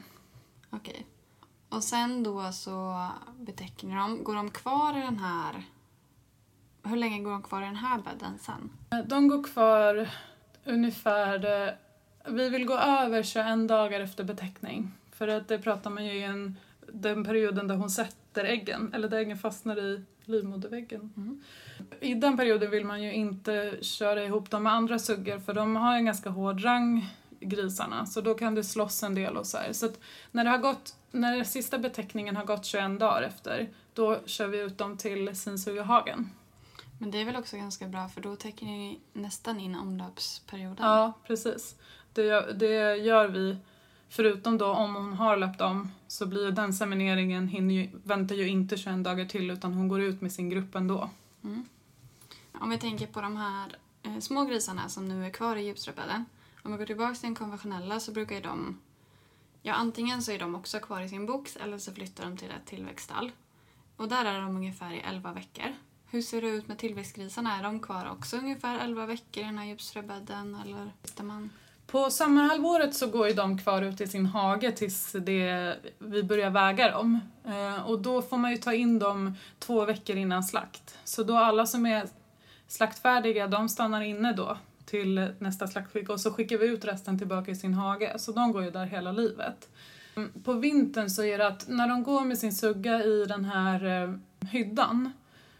Okej. 0.70 1.05
Och 1.70 1.84
sen 1.84 2.24
då 2.24 2.51
så 2.51 3.08
betäcker 3.39 3.88
ni 3.88 3.96
dem. 3.96 4.24
Går 4.24 4.36
de 4.36 4.50
kvar 4.51 4.98
i 4.98 5.01
den 5.01 5.17
här... 5.20 5.63
Hur 6.84 6.96
länge 6.96 7.20
går 7.20 7.32
de 7.32 7.41
kvar 7.43 7.62
i 7.62 7.65
den 7.65 7.75
här 7.75 7.98
bädden 8.01 8.39
sen? 8.39 8.70
De 9.08 9.27
går 9.27 9.43
kvar 9.43 10.10
ungefär... 10.65 11.65
eh, 11.67 11.74
Vi 12.34 12.50
vill 12.50 12.65
gå 12.65 12.74
över 12.77 13.24
21 13.24 13.67
dagar 13.67 14.00
efter 14.00 14.24
betäckning. 14.24 14.91
För 15.12 15.27
att 15.27 15.48
det 15.48 15.58
pratar 15.60 15.89
man 15.89 16.05
ju 16.05 16.13
i 16.13 16.24
en, 16.24 16.55
den 16.93 17.24
perioden 17.24 17.67
där 17.67 17.75
hon 17.75 17.89
sätter 17.89 18.46
äggen, 18.46 18.93
eller 18.93 19.10
där 19.10 19.17
äggen 19.17 19.38
fastnar 19.38 19.77
i 19.79 20.03
livmoderväggen. 20.25 21.13
Mm. 21.17 21.41
I 22.01 22.13
den 22.13 22.37
perioden 22.37 22.71
vill 22.71 22.85
man 22.85 23.03
ju 23.03 23.13
inte 23.13 23.77
köra 23.81 24.23
ihop 24.23 24.49
dem 24.49 24.63
med 24.63 24.73
andra 24.73 24.99
suggor 24.99 25.39
för 25.39 25.53
de 25.53 25.75
har 25.75 25.95
en 25.95 26.05
ganska 26.05 26.29
hård 26.29 26.63
rang, 26.63 27.09
grisarna, 27.39 28.05
så 28.05 28.21
då 28.21 28.33
kan 28.33 28.55
det 28.55 28.63
slåss 28.63 29.03
en 29.03 29.15
del 29.15 29.37
och 29.37 29.45
så 29.45 29.57
här. 29.57 29.73
Så 29.73 29.89
när 30.31 30.43
det 30.43 30.49
har 30.49 30.57
gått, 30.57 30.95
när 31.11 31.35
den 31.35 31.45
sista 31.45 31.77
betäckningen 31.77 32.35
har 32.35 32.45
gått 32.45 32.65
21 32.65 32.99
dagar 32.99 33.21
efter, 33.21 33.69
då 33.93 34.19
kör 34.25 34.47
vi 34.47 34.59
ut 34.59 34.77
dem 34.77 34.97
till 34.97 35.35
Sinsugehagen. 35.35 36.29
Men 36.99 37.11
det 37.11 37.21
är 37.21 37.25
väl 37.25 37.35
också 37.35 37.57
ganska 37.57 37.87
bra 37.87 38.07
för 38.07 38.21
då 38.21 38.35
täcker 38.35 38.65
ni 38.65 38.99
nästan 39.13 39.59
in 39.59 39.75
omloppsperioden. 39.75 40.85
Ja, 40.85 41.13
precis. 41.27 41.75
Det 42.13 42.23
gör, 42.23 42.53
det 42.53 42.95
gör 42.95 43.27
vi. 43.27 43.57
Förutom 44.09 44.57
då 44.57 44.65
om 44.65 44.95
hon 44.95 45.13
har 45.13 45.37
löpt 45.37 45.61
om 45.61 45.91
så 46.07 46.25
blir 46.25 46.51
den 46.51 46.73
semineringen, 46.73 47.47
hinner 47.47 47.75
ju, 47.75 47.89
väntar 48.03 48.35
ju 48.35 48.47
inte 48.47 48.77
21 48.77 49.03
dagar 49.03 49.25
till 49.25 49.51
utan 49.51 49.73
hon 49.73 49.87
går 49.87 50.01
ut 50.01 50.21
med 50.21 50.31
sin 50.31 50.49
grupp 50.49 50.75
ändå. 50.75 51.09
Mm. 51.43 51.65
Om 52.51 52.69
vi 52.69 52.77
tänker 52.77 53.07
på 53.07 53.21
de 53.21 53.38
här 53.38 53.77
eh, 54.03 54.19
små 54.19 54.45
grisarna 54.45 54.89
som 54.89 55.07
nu 55.07 55.25
är 55.25 55.29
kvar 55.29 55.55
i 55.55 55.65
djupströbädden. 55.65 56.25
Om 56.63 56.71
vi 56.71 56.77
går 56.77 56.85
tillbaka 56.85 57.13
till 57.13 57.23
den 57.27 57.35
konventionella 57.35 58.00
så 58.00 58.12
brukar 58.12 58.35
ju 58.35 58.41
de... 58.41 58.79
Ja, 59.62 59.73
antingen 59.73 60.21
så 60.21 60.31
är 60.31 60.39
de 60.39 60.55
också 60.55 60.79
kvar 60.79 61.01
i 61.01 61.09
sin 61.09 61.25
box 61.25 61.55
eller 61.55 61.77
så 61.77 61.93
flyttar 61.93 62.23
de 62.23 62.38
till 62.38 62.51
ett 62.51 62.65
tillväxtstall. 62.65 63.31
Och 63.97 64.07
där 64.07 64.25
är 64.25 64.41
de 64.41 64.55
ungefär 64.55 64.91
i 64.93 65.00
11 65.00 65.33
veckor. 65.33 65.73
Hur 66.05 66.21
ser 66.21 66.41
det 66.41 66.47
ut 66.47 66.67
med 66.67 66.77
tillväxtgrisarna? 66.77 67.57
Är 67.57 67.63
de 67.63 67.79
kvar 67.79 68.09
också 68.12 68.38
ungefär 68.38 68.79
11 68.79 69.05
veckor 69.05 69.43
i 69.43 69.45
den 69.45 69.57
här 69.57 69.65
djupströbädden 69.65 70.55
eller 70.55 70.91
man? 71.23 71.50
På 71.87 72.09
sommarhalvåret 72.09 72.95
så 72.95 73.07
går 73.07 73.27
ju 73.27 73.33
de 73.33 73.57
kvar 73.57 73.81
ute 73.81 74.03
i 74.03 74.07
sin 74.07 74.25
hage 74.25 74.71
tills 74.71 75.11
det, 75.11 75.75
vi 75.99 76.23
börjar 76.23 76.49
väga 76.49 76.91
dem. 76.91 77.19
Eh, 77.45 77.89
och 77.89 78.01
då 78.01 78.21
får 78.21 78.37
man 78.37 78.51
ju 78.51 78.57
ta 78.57 78.73
in 78.73 78.99
dem 78.99 79.35
två 79.59 79.85
veckor 79.85 80.15
innan 80.15 80.43
slakt. 80.43 80.97
Så 81.03 81.23
då 81.23 81.37
alla 81.37 81.65
som 81.65 81.85
är 81.85 82.03
slaktfärdiga, 82.67 83.47
de 83.47 83.69
stannar 83.69 84.01
inne 84.01 84.33
då 84.33 84.57
till 84.85 85.33
nästa 85.39 85.67
slaktskick 85.67 86.09
och 86.09 86.19
så 86.19 86.31
skickar 86.31 86.57
vi 86.57 86.67
ut 86.67 86.85
resten 86.85 87.19
tillbaka 87.19 87.51
i 87.51 87.55
sin 87.55 87.73
hage. 87.73 88.13
Så 88.17 88.31
de 88.31 88.51
går 88.51 88.63
ju 88.63 88.71
där 88.71 88.85
hela 88.85 89.11
livet. 89.11 89.69
Mm, 90.15 90.31
på 90.43 90.53
vintern 90.53 91.09
så 91.09 91.23
är 91.23 91.37
det 91.37 91.47
att 91.47 91.67
när 91.67 91.87
de 91.87 92.03
går 92.03 92.21
med 92.21 92.37
sin 92.37 92.53
sugga 92.53 93.03
i 93.03 93.25
den 93.25 93.45
här 93.45 94.03
eh, 94.03 94.13
hyddan 94.49 95.13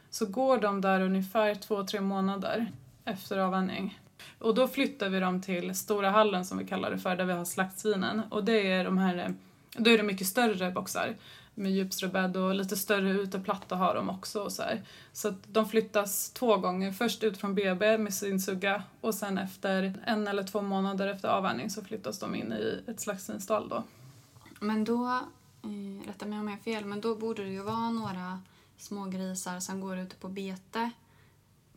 så 0.10 0.26
går 0.26 0.58
de 0.58 0.82
där 0.82 1.02
ungefär 1.02 1.56
två, 1.56 1.84
tre 1.84 2.02
månader 2.02 2.72
efter 3.06 3.38
avvänjning. 3.38 4.00
Och 4.40 4.56
då 4.56 4.68
flyttar 4.68 5.10
vi 5.10 5.20
dem 5.20 5.42
till 5.42 5.76
stora 5.76 6.10
hallen 6.10 6.46
som 6.46 6.58
vi 6.58 6.68
kallar 6.68 6.92
det 6.92 6.98
för, 6.98 7.16
där 7.16 7.26
vi 7.26 7.34
har 7.34 7.46
slaktsvinen. 7.46 8.22
Och 8.30 8.44
det 8.44 8.72
är 8.72 8.84
de 8.84 8.98
här, 8.98 9.34
då 9.78 9.92
är 9.92 9.98
det 9.98 10.04
mycket 10.04 10.28
större 10.28 10.72
boxar 10.72 11.16
med 11.56 11.72
djupströbädd 11.72 12.38
och 12.38 12.56
lite 12.56 12.78
större 12.78 13.12
uteplatta 13.12 13.76
har 13.76 13.96
de 13.96 14.10
också. 14.10 14.44
Och 14.44 14.52
så 14.52 14.62
här. 14.62 14.84
så 15.14 15.28
att 15.28 15.44
de 15.48 15.70
flyttas 15.70 16.30
två 16.30 16.58
gånger. 16.58 16.92
Först 16.92 17.24
ut 17.24 17.38
från 17.38 17.56
BB 17.56 17.98
med 17.98 18.14
sin 18.14 18.40
sugga 18.40 18.84
och 19.02 19.16
sen 19.16 19.38
efter 19.38 20.04
en 20.06 20.28
eller 20.28 20.44
två 20.44 20.62
månader 20.62 21.08
efter 21.08 21.28
avvänjning 21.28 21.70
så 21.70 21.84
flyttas 21.84 22.20
de 22.20 22.36
in 22.36 22.54
i 22.54 22.84
ett 22.88 23.00
slaktsvinstall 23.00 23.70
då. 23.70 23.84
Men 24.60 24.84
då, 24.84 25.08
eh, 25.64 26.08
rätta 26.08 26.26
mig 26.26 26.40
om 26.40 26.48
jag 26.48 26.56
har 26.56 26.64
fel, 26.64 26.86
men 26.86 27.02
då 27.02 27.16
borde 27.16 27.44
det 27.44 27.50
ju 27.50 27.64
vara 27.64 27.90
några 27.90 28.42
små 28.78 29.06
grisar 29.06 29.60
som 29.60 29.82
går 29.82 30.00
ute 30.00 30.16
på 30.16 30.28
bete. 30.28 30.90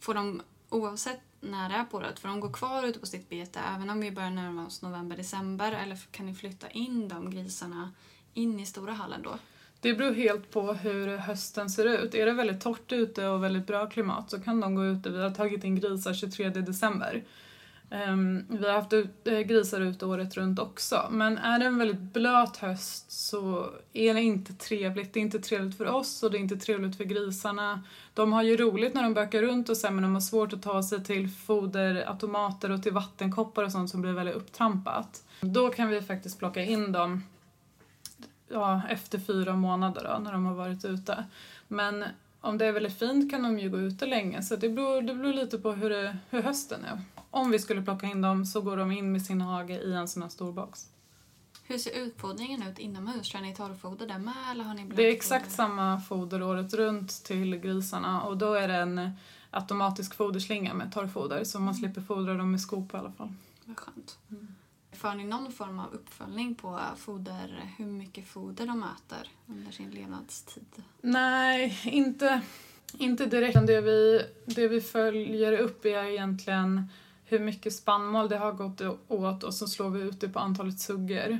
Får 0.00 0.14
de, 0.14 0.42
oavsett 0.68 1.20
när 1.50 1.68
det 1.68 1.74
är 1.74 1.84
på 1.84 2.00
det. 2.00 2.20
För 2.20 2.28
de 2.28 2.40
går 2.40 2.52
kvar 2.52 2.86
ute 2.86 2.98
på 2.98 3.06
sitt 3.06 3.28
bete 3.28 3.60
även 3.74 3.90
om 3.90 4.00
vi 4.00 4.12
börjar 4.12 4.30
närma 4.30 4.66
oss 4.66 4.82
november, 4.82 5.16
december 5.16 5.72
eller 5.72 5.96
kan 6.10 6.26
ni 6.26 6.34
flytta 6.34 6.70
in 6.70 7.08
de 7.08 7.30
grisarna 7.30 7.92
in 8.34 8.60
i 8.60 8.66
stora 8.66 8.92
hallen 8.92 9.22
då? 9.22 9.38
Det 9.80 9.94
beror 9.94 10.12
helt 10.12 10.50
på 10.50 10.72
hur 10.72 11.16
hösten 11.16 11.70
ser 11.70 11.84
ut. 11.84 12.14
Är 12.14 12.26
det 12.26 12.32
väldigt 12.32 12.60
torrt 12.60 12.92
ute 12.92 13.26
och 13.26 13.44
väldigt 13.44 13.66
bra 13.66 13.86
klimat 13.86 14.30
så 14.30 14.40
kan 14.40 14.60
de 14.60 14.74
gå 14.74 14.84
ute. 14.84 15.10
Vi 15.10 15.22
har 15.22 15.30
tagit 15.30 15.64
in 15.64 15.76
grisar 15.80 16.14
23 16.14 16.48
december. 16.48 17.24
Um, 17.90 18.44
vi 18.48 18.66
har 18.66 18.74
haft 18.74 18.92
ut, 18.92 19.26
eh, 19.28 19.38
grisar 19.38 19.80
ute 19.80 20.06
året 20.06 20.36
runt 20.36 20.58
också. 20.58 21.08
Men 21.10 21.38
är 21.38 21.58
det 21.58 21.64
en 21.64 21.78
väldigt 21.78 22.00
blöt 22.00 22.56
höst 22.56 23.12
så 23.12 23.70
är 23.92 24.14
det 24.14 24.22
inte 24.22 24.52
trevligt. 24.52 25.12
Det 25.12 25.20
är 25.20 25.22
inte 25.22 25.38
trevligt 25.38 25.76
för 25.76 25.86
oss 25.86 26.22
och 26.22 26.30
det 26.30 26.38
är 26.38 26.40
inte 26.40 26.56
trevligt 26.56 26.96
för 26.96 27.04
grisarna. 27.04 27.82
De 28.14 28.32
har 28.32 28.42
ju 28.42 28.56
roligt 28.56 28.94
när 28.94 29.02
de 29.02 29.14
bökar 29.14 29.42
runt 29.42 29.68
och 29.68 29.76
sen 29.76 29.94
men 29.94 30.02
de 30.02 30.14
har 30.14 30.20
svårt 30.20 30.52
att 30.52 30.62
ta 30.62 30.82
sig 30.82 31.04
till 31.04 31.28
foderautomater 31.28 32.70
och 32.70 32.82
till 32.82 32.92
vattenkoppar 32.92 33.64
och 33.64 33.72
sånt 33.72 33.90
som 33.90 34.02
blir 34.02 34.12
väldigt 34.12 34.36
upptrampat. 34.36 35.24
Då 35.40 35.68
kan 35.68 35.88
vi 35.88 36.02
faktiskt 36.02 36.38
plocka 36.38 36.64
in 36.64 36.92
dem 36.92 37.22
ja, 38.48 38.82
efter 38.88 39.18
fyra 39.18 39.56
månader 39.56 40.10
då, 40.12 40.18
när 40.18 40.32
de 40.32 40.46
har 40.46 40.54
varit 40.54 40.84
ute. 40.84 41.24
Men 41.68 42.04
om 42.40 42.58
det 42.58 42.66
är 42.66 42.72
väldigt 42.72 42.98
fint 42.98 43.30
kan 43.30 43.42
de 43.42 43.58
ju 43.58 43.70
gå 43.70 43.78
ute 43.78 44.06
länge 44.06 44.42
så 44.42 44.56
det 44.56 44.68
beror, 44.68 45.02
det 45.02 45.14
beror 45.14 45.32
lite 45.32 45.58
på 45.58 45.72
hur, 45.72 45.90
det, 45.90 46.16
hur 46.30 46.42
hösten 46.42 46.84
är. 46.84 47.00
Om 47.30 47.50
vi 47.50 47.58
skulle 47.58 47.82
plocka 47.82 48.06
in 48.06 48.20
dem 48.20 48.46
så 48.46 48.60
går 48.60 48.76
de 48.76 48.92
in 48.92 49.12
med 49.12 49.22
sin 49.22 49.40
hage 49.40 49.74
i 49.74 49.92
en 49.92 50.08
sån 50.08 50.22
här 50.22 50.30
stor 50.30 50.52
box. 50.52 50.86
Hur 51.68 51.78
ser 51.78 51.98
utfodringen 52.04 52.62
ut 52.62 52.78
inomhus? 52.78 53.26
Kör 53.26 53.40
ni 53.40 53.54
torrfoder 53.54 54.06
där 54.06 54.18
med 54.18 54.50
eller 54.50 54.64
har 54.64 54.74
ni 54.74 54.84
Det 54.84 55.02
är 55.02 55.12
exakt 55.12 55.52
samma 55.52 56.00
foder 56.00 56.42
året 56.42 56.74
runt 56.74 57.24
till 57.24 57.56
grisarna 57.56 58.22
och 58.22 58.36
då 58.36 58.54
är 58.54 58.68
det 58.68 58.76
en 58.76 59.10
automatisk 59.50 60.14
foderslinga 60.14 60.74
med 60.74 60.92
torrfoder 60.92 61.44
så 61.44 61.60
man 61.60 61.74
slipper 61.74 62.00
fodra 62.00 62.34
dem 62.34 62.50
med 62.50 62.60
skop 62.60 62.94
i 62.94 62.96
alla 62.96 63.12
fall. 63.12 63.32
Vad 63.64 63.78
skönt. 63.78 64.18
Mm. 64.30 64.54
Får 64.92 65.14
ni 65.14 65.24
någon 65.24 65.52
form 65.52 65.78
av 65.78 65.94
uppföljning 65.94 66.54
på 66.54 66.80
foder, 66.96 67.70
hur 67.76 67.86
mycket 67.86 68.28
foder 68.28 68.66
de 68.66 68.82
äter 68.82 69.28
under 69.46 69.72
sin 69.72 69.90
levnadstid? 69.90 70.82
Nej, 71.00 71.80
inte, 71.84 72.40
inte 72.98 73.26
direkt. 73.26 73.66
Det 73.66 73.80
vi, 73.80 74.22
det 74.46 74.68
vi 74.68 74.80
följer 74.80 75.52
upp 75.52 75.84
är 75.84 76.04
egentligen 76.04 76.88
hur 77.28 77.38
mycket 77.38 77.74
spannmål 77.74 78.28
det 78.28 78.38
har 78.38 78.52
gått 78.52 78.80
åt 79.08 79.42
och 79.42 79.54
så 79.54 79.66
slår 79.68 79.90
vi 79.90 80.00
ut 80.00 80.20
det 80.20 80.28
på 80.28 80.38
antalet 80.38 80.80
suggor. 80.80 81.38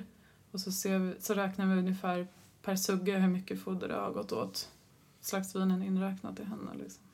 Och 0.51 0.61
så, 0.61 0.73
ser 0.73 0.99
vi, 0.99 1.15
så 1.21 1.35
räknar 1.35 1.67
vi 1.67 1.79
ungefär 1.79 2.29
per 2.63 2.77
sugga 2.77 3.19
hur 3.19 3.29
mycket 3.29 3.63
foder 3.63 3.89
det 3.89 3.95
har 3.95 4.13
gått 4.13 4.33
åt. 4.33 4.71
Slaktsvinen 5.21 5.83
inräknat 5.83 6.41
i 6.41 6.45
henne. 6.45 6.75
Liksom. 6.75 7.05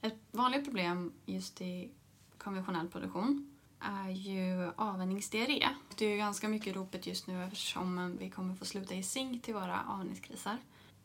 Ett 0.00 0.18
vanligt 0.30 0.64
problem 0.64 1.12
just 1.26 1.60
i 1.60 1.90
konventionell 2.38 2.88
produktion 2.88 3.50
är 3.80 4.10
ju 4.10 4.72
avvänjningsdiarré. 4.76 5.68
Det 5.96 6.06
är 6.06 6.10
ju 6.10 6.16
ganska 6.16 6.48
mycket 6.48 6.76
ropet 6.76 7.06
just 7.06 7.26
nu 7.26 7.44
eftersom 7.44 8.16
vi 8.20 8.30
kommer 8.30 8.54
få 8.54 8.64
sluta 8.64 8.94
i 8.94 9.02
zink 9.02 9.42
till 9.42 9.54
våra 9.54 9.80
avvänjningsgrisar. 9.88 10.58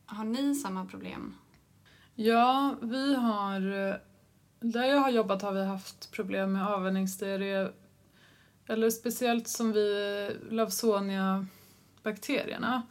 Har 0.06 0.26
ni 0.26 0.56
samma 0.56 0.86
problem? 0.86 1.36
Ja, 2.16 2.76
vi 2.82 3.16
har... 3.16 3.62
Där 4.60 4.86
jag 4.86 4.98
har 4.98 5.10
jobbat 5.10 5.42
har 5.42 5.52
vi 5.52 5.66
haft 5.66 6.12
problem 6.12 6.54
med 6.54 6.68
avvänjningsdiarré. 6.68 7.68
Eller 8.68 8.90
speciellt 8.90 9.48
som 9.48 9.72
vi 9.72 10.30
Lawsonia-bakterierna. 10.50 12.82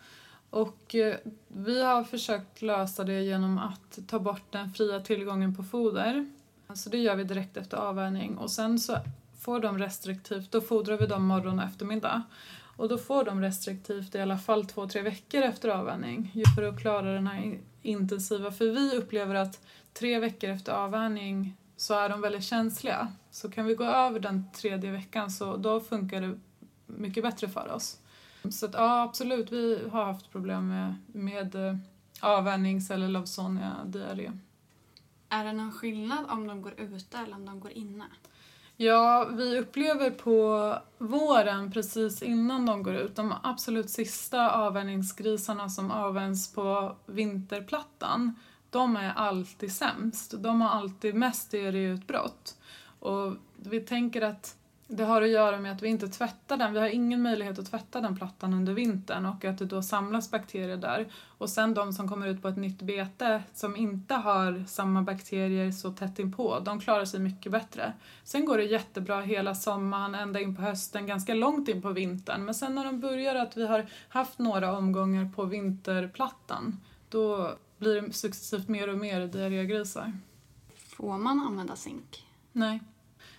Och 0.51 0.95
eh, 0.95 1.17
vi 1.49 1.83
har 1.83 2.05
försökt 2.05 2.63
lösa 2.63 3.05
det 3.05 3.23
genom 3.23 3.59
att 3.59 3.99
ta 4.09 4.19
bort 4.19 4.53
den 4.53 4.71
fria 4.71 5.01
tillgången 5.01 5.55
på 5.55 5.63
foder. 5.63 6.27
Så 6.75 6.91
det 6.91 6.99
gör 6.99 7.17
vi 7.17 7.25
direkt 7.25 7.57
efter 7.57 7.77
avvänjning. 7.77 8.37
och 8.37 8.51
sen 8.51 8.79
så 8.79 8.97
får 9.41 9.61
de 9.61 9.79
restriktivt, 9.79 10.53
då 10.53 10.61
fodrar 10.61 10.97
vi 10.97 11.07
dem 11.07 11.25
morgon 11.25 11.59
och 11.59 11.65
eftermiddag. 11.65 12.23
Och 12.77 12.89
då 12.89 12.99
får 12.99 13.25
de 13.25 13.41
restriktivt 13.41 14.15
i 14.15 14.21
alla 14.21 14.39
fall 14.39 14.67
två, 14.67 14.89
tre 14.89 15.03
veckor 15.03 15.43
efter 15.43 15.69
avvänjning 15.69 16.33
för 16.57 16.63
att 16.63 16.81
klara 16.81 17.13
den 17.13 17.27
här 17.27 17.59
intensiva. 17.83 18.53
För 18.53 18.65
vi 18.65 18.97
upplever 18.97 19.35
att 19.35 19.61
tre 19.99 20.19
veckor 20.19 20.51
efter 20.51 20.73
avvänjning 20.73 21.57
så 21.77 21.95
är 21.95 22.09
de 22.09 22.21
väldigt 22.21 22.45
känsliga. 22.45 23.09
Så 23.31 23.51
kan 23.51 23.67
vi 23.67 23.75
gå 23.75 23.85
över 23.85 24.21
den 24.21 24.53
tredje 24.53 24.91
veckan 24.91 25.31
så 25.31 25.57
då 25.57 25.81
funkar 25.81 26.21
det 26.21 26.39
mycket 26.87 27.23
bättre 27.23 27.49
för 27.49 27.73
oss. 27.73 27.99
Så 28.51 28.67
att, 28.67 28.75
ja, 28.75 29.03
absolut, 29.03 29.53
vi 29.53 29.89
har 29.93 30.05
haft 30.05 30.33
problem 30.33 30.69
med, 30.69 30.95
med 31.13 31.55
eh, 31.55 31.77
avvänjnings 32.21 32.91
eller 32.91 33.09
Lawsonia 33.09 33.77
diarré. 33.85 34.33
Är 35.29 35.45
det 35.45 35.53
någon 35.53 35.73
skillnad 35.73 36.25
om 36.31 36.47
de 36.47 36.63
går 36.63 36.81
ute 36.81 37.19
eller 37.19 37.35
om 37.35 37.47
de 37.47 37.61
går 37.61 37.71
inne? 37.71 38.05
Ja, 38.77 39.29
vi 39.33 39.59
upplever 39.59 40.11
på 40.11 40.75
våren 40.99 41.73
precis 41.73 42.23
innan 42.23 42.67
de 42.67 42.83
går 42.83 42.95
ut, 42.95 43.17
de 43.17 43.35
absolut 43.43 43.91
sista 43.91 44.51
avvänjningsgrisarna 44.51 45.69
som 45.69 45.91
avvänjs 45.91 46.55
på 46.55 46.97
vinterplattan, 47.07 48.35
de 48.71 48.97
är 48.97 49.13
alltid 49.13 49.73
sämst. 49.73 50.35
De 50.39 50.61
har 50.61 50.69
alltid 50.69 51.15
mest 51.15 51.51
diarréutbrott. 51.51 52.57
Och 53.01 53.33
vi 53.57 53.81
tänker 53.81 54.23
att 54.23 54.59
det 54.91 55.05
har 55.05 55.23
att 55.23 55.29
göra 55.29 55.61
med 55.61 55.73
att 55.73 55.83
vi 55.83 55.89
inte 55.89 56.09
tvättar 56.09 56.57
den. 56.57 56.73
Vi 56.73 56.81
har 56.81 56.87
ingen 56.87 57.23
möjlighet 57.23 57.59
att 57.59 57.71
tvätta 57.71 58.01
den 58.01 58.17
plattan 58.17 58.55
under 58.55 58.73
vintern 58.73 59.27
och 59.27 59.45
att 59.45 59.59
det 59.59 59.65
då 59.65 59.83
samlas 59.83 60.31
bakterier 60.31 60.77
där. 60.77 61.09
Och 61.39 61.51
sen 61.51 61.75
de 61.75 61.93
som 61.93 62.09
kommer 62.09 62.27
ut 62.27 62.43
på 62.43 62.49
ett 62.49 62.57
nytt 62.57 62.83
bete 62.83 63.43
som 63.55 63.77
inte 63.77 64.15
har 64.15 64.65
samma 64.69 65.03
bakterier 65.03 65.73
så 65.73 65.93
tätt 65.93 66.19
inpå, 66.19 66.61
de 66.61 66.81
klarar 66.81 67.05
sig 67.05 67.21
mycket 67.21 67.53
bättre. 67.53 67.93
Sen 68.25 68.45
går 68.45 68.59
det 68.59 68.65
jättebra 68.65 69.21
hela 69.21 69.55
sommaren, 69.55 70.15
ända 70.15 70.41
in 70.41 70.57
på 70.57 70.63
hösten, 70.63 71.07
ganska 71.07 71.35
långt 71.35 71.69
in 71.69 71.83
på 71.83 71.91
vintern. 71.91 72.45
Men 72.45 72.55
sen 72.55 72.75
när 72.75 72.85
de 72.85 73.01
börjar 73.01 73.35
att 73.35 73.57
vi 73.57 73.67
har 73.67 73.87
haft 74.09 74.39
några 74.39 74.77
omgångar 74.77 75.33
på 75.37 75.45
vinterplattan, 75.45 76.81
då 77.09 77.55
blir 77.79 78.03
det 78.03 78.13
successivt 78.13 78.69
mer 78.69 78.89
och 78.89 78.99
mer 78.99 79.27
diarrégrisar. 79.27 80.13
Får 80.77 81.19
man 81.19 81.41
använda 81.41 81.77
zink? 81.77 82.27
Nej. 82.53 82.81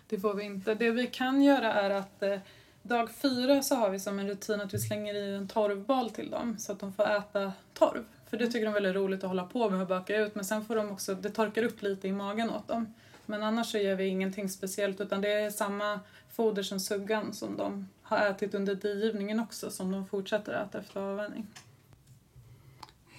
Det 0.07 0.19
får 0.19 0.33
vi 0.33 0.43
inte. 0.43 0.75
Det 0.75 0.91
vi 0.91 1.07
kan 1.07 1.41
göra 1.41 1.73
är 1.73 1.89
att 1.89 2.23
eh, 2.23 2.39
dag 2.81 3.11
fyra 3.11 3.61
så 3.61 3.75
har 3.75 3.89
vi 3.89 3.99
som 3.99 4.19
en 4.19 4.27
rutin 4.27 4.61
att 4.61 4.73
vi 4.73 4.79
slänger 4.79 5.13
i 5.13 5.35
en 5.35 5.47
torvbal 5.47 6.09
till 6.09 6.29
dem 6.29 6.57
så 6.57 6.71
att 6.71 6.79
de 6.79 6.93
får 6.93 7.09
äta 7.09 7.53
torv. 7.73 8.03
För 8.29 8.37
det 8.37 8.47
tycker 8.47 8.65
de 8.65 8.67
är 8.67 8.73
väldigt 8.73 8.95
roligt 8.95 9.23
att 9.23 9.29
hålla 9.29 9.45
på 9.45 9.69
med 9.69 9.81
och 9.81 9.87
baka 9.87 10.17
ut 10.17 10.35
men 10.35 10.45
sen 10.45 10.65
får 10.65 10.75
de 10.75 10.91
också, 10.91 11.15
det 11.15 11.29
torkar 11.29 11.63
upp 11.63 11.81
lite 11.81 12.07
i 12.07 12.11
magen 12.11 12.49
åt 12.49 12.67
dem. 12.67 12.93
Men 13.25 13.43
annars 13.43 13.71
så 13.71 13.77
gör 13.77 13.95
vi 13.95 14.05
ingenting 14.07 14.49
speciellt 14.49 15.01
utan 15.01 15.21
det 15.21 15.31
är 15.31 15.49
samma 15.49 15.99
foder 16.31 16.63
som 16.63 16.79
suggan 16.79 17.33
som 17.33 17.57
de 17.57 17.89
har 18.01 18.17
ätit 18.17 18.53
under 18.53 18.75
digivningen 18.75 19.39
också 19.39 19.69
som 19.69 19.91
de 19.91 20.05
fortsätter 20.05 20.53
äta 20.53 20.79
efter 20.79 20.99
avvänjning. 20.99 21.47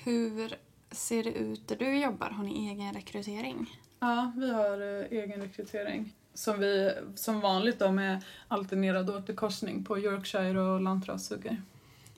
Hur 0.04 0.56
ser 0.90 1.24
det 1.24 1.32
ut 1.32 1.68
där 1.68 1.76
du 1.76 1.98
jobbar? 1.98 2.30
Har 2.30 2.44
ni 2.44 2.68
egen 2.68 2.92
rekrytering? 2.92 3.70
Ja, 4.00 4.32
vi 4.36 4.50
har 4.50 4.80
eh, 4.80 5.18
egen 5.18 5.40
rekrytering 5.40 6.14
som 6.34 6.60
vi 6.60 6.92
som 7.14 7.40
vanligt 7.40 7.78
då 7.78 7.92
med 7.92 8.24
alternerad 8.48 9.10
återkorsning 9.10 9.84
på 9.84 9.98
Yorkshire 9.98 10.60
och 10.60 10.80
lantrassuggor. 10.80 11.56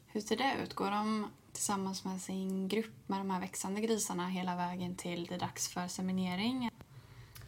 Hur 0.06 0.20
ser 0.20 0.36
det 0.36 0.54
ut? 0.62 0.74
Går 0.74 0.90
de 0.90 1.30
tillsammans 1.52 2.04
med 2.04 2.20
sin 2.20 2.68
grupp 2.68 3.08
med 3.08 3.20
de 3.20 3.30
här 3.30 3.40
växande 3.40 3.80
grisarna 3.80 4.28
hela 4.28 4.56
vägen 4.56 4.96
till 4.96 5.26
det 5.26 5.34
är 5.34 5.38
dags 5.38 5.68
för 5.68 5.88
seminering? 5.88 6.70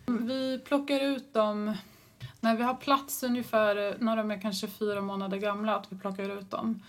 Vi 0.06 0.58
plockar 0.58 1.00
ut 1.00 1.34
dem 1.34 1.76
när 2.40 2.56
vi 2.56 2.62
har 2.62 2.74
plats 2.74 3.22
ungefär 3.22 3.96
när 3.98 4.16
de 4.16 4.30
är 4.30 4.40
kanske 4.40 4.68
fyra 4.68 5.00
månader 5.00 5.36
gamla, 5.36 5.76
att 5.76 5.92
vi 5.92 5.98
plockar 5.98 6.38
ut 6.38 6.50
dem. 6.50 6.82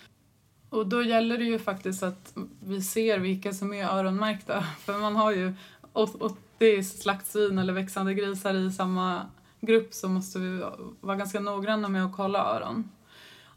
Och 0.75 0.87
då 0.87 1.03
gäller 1.03 1.37
det 1.37 1.43
ju 1.43 1.59
faktiskt 1.59 2.03
att 2.03 2.33
vi 2.59 2.81
ser 2.81 3.19
vilka 3.19 3.53
som 3.53 3.73
är 3.73 3.85
öronmärkta. 3.85 4.63
För 4.79 4.99
man 4.99 5.15
har 5.15 5.31
ju 5.31 5.53
80 5.93 6.83
slaktsvin 6.83 7.59
eller 7.59 7.73
växande 7.73 8.13
grisar 8.13 8.53
i 8.53 8.71
samma 8.71 9.25
grupp 9.61 9.93
så 9.93 10.09
måste 10.09 10.39
vi 10.39 10.63
vara 11.01 11.17
ganska 11.17 11.39
noggranna 11.39 11.89
med 11.89 12.05
att 12.05 12.15
kolla 12.15 12.55
öron. 12.55 12.89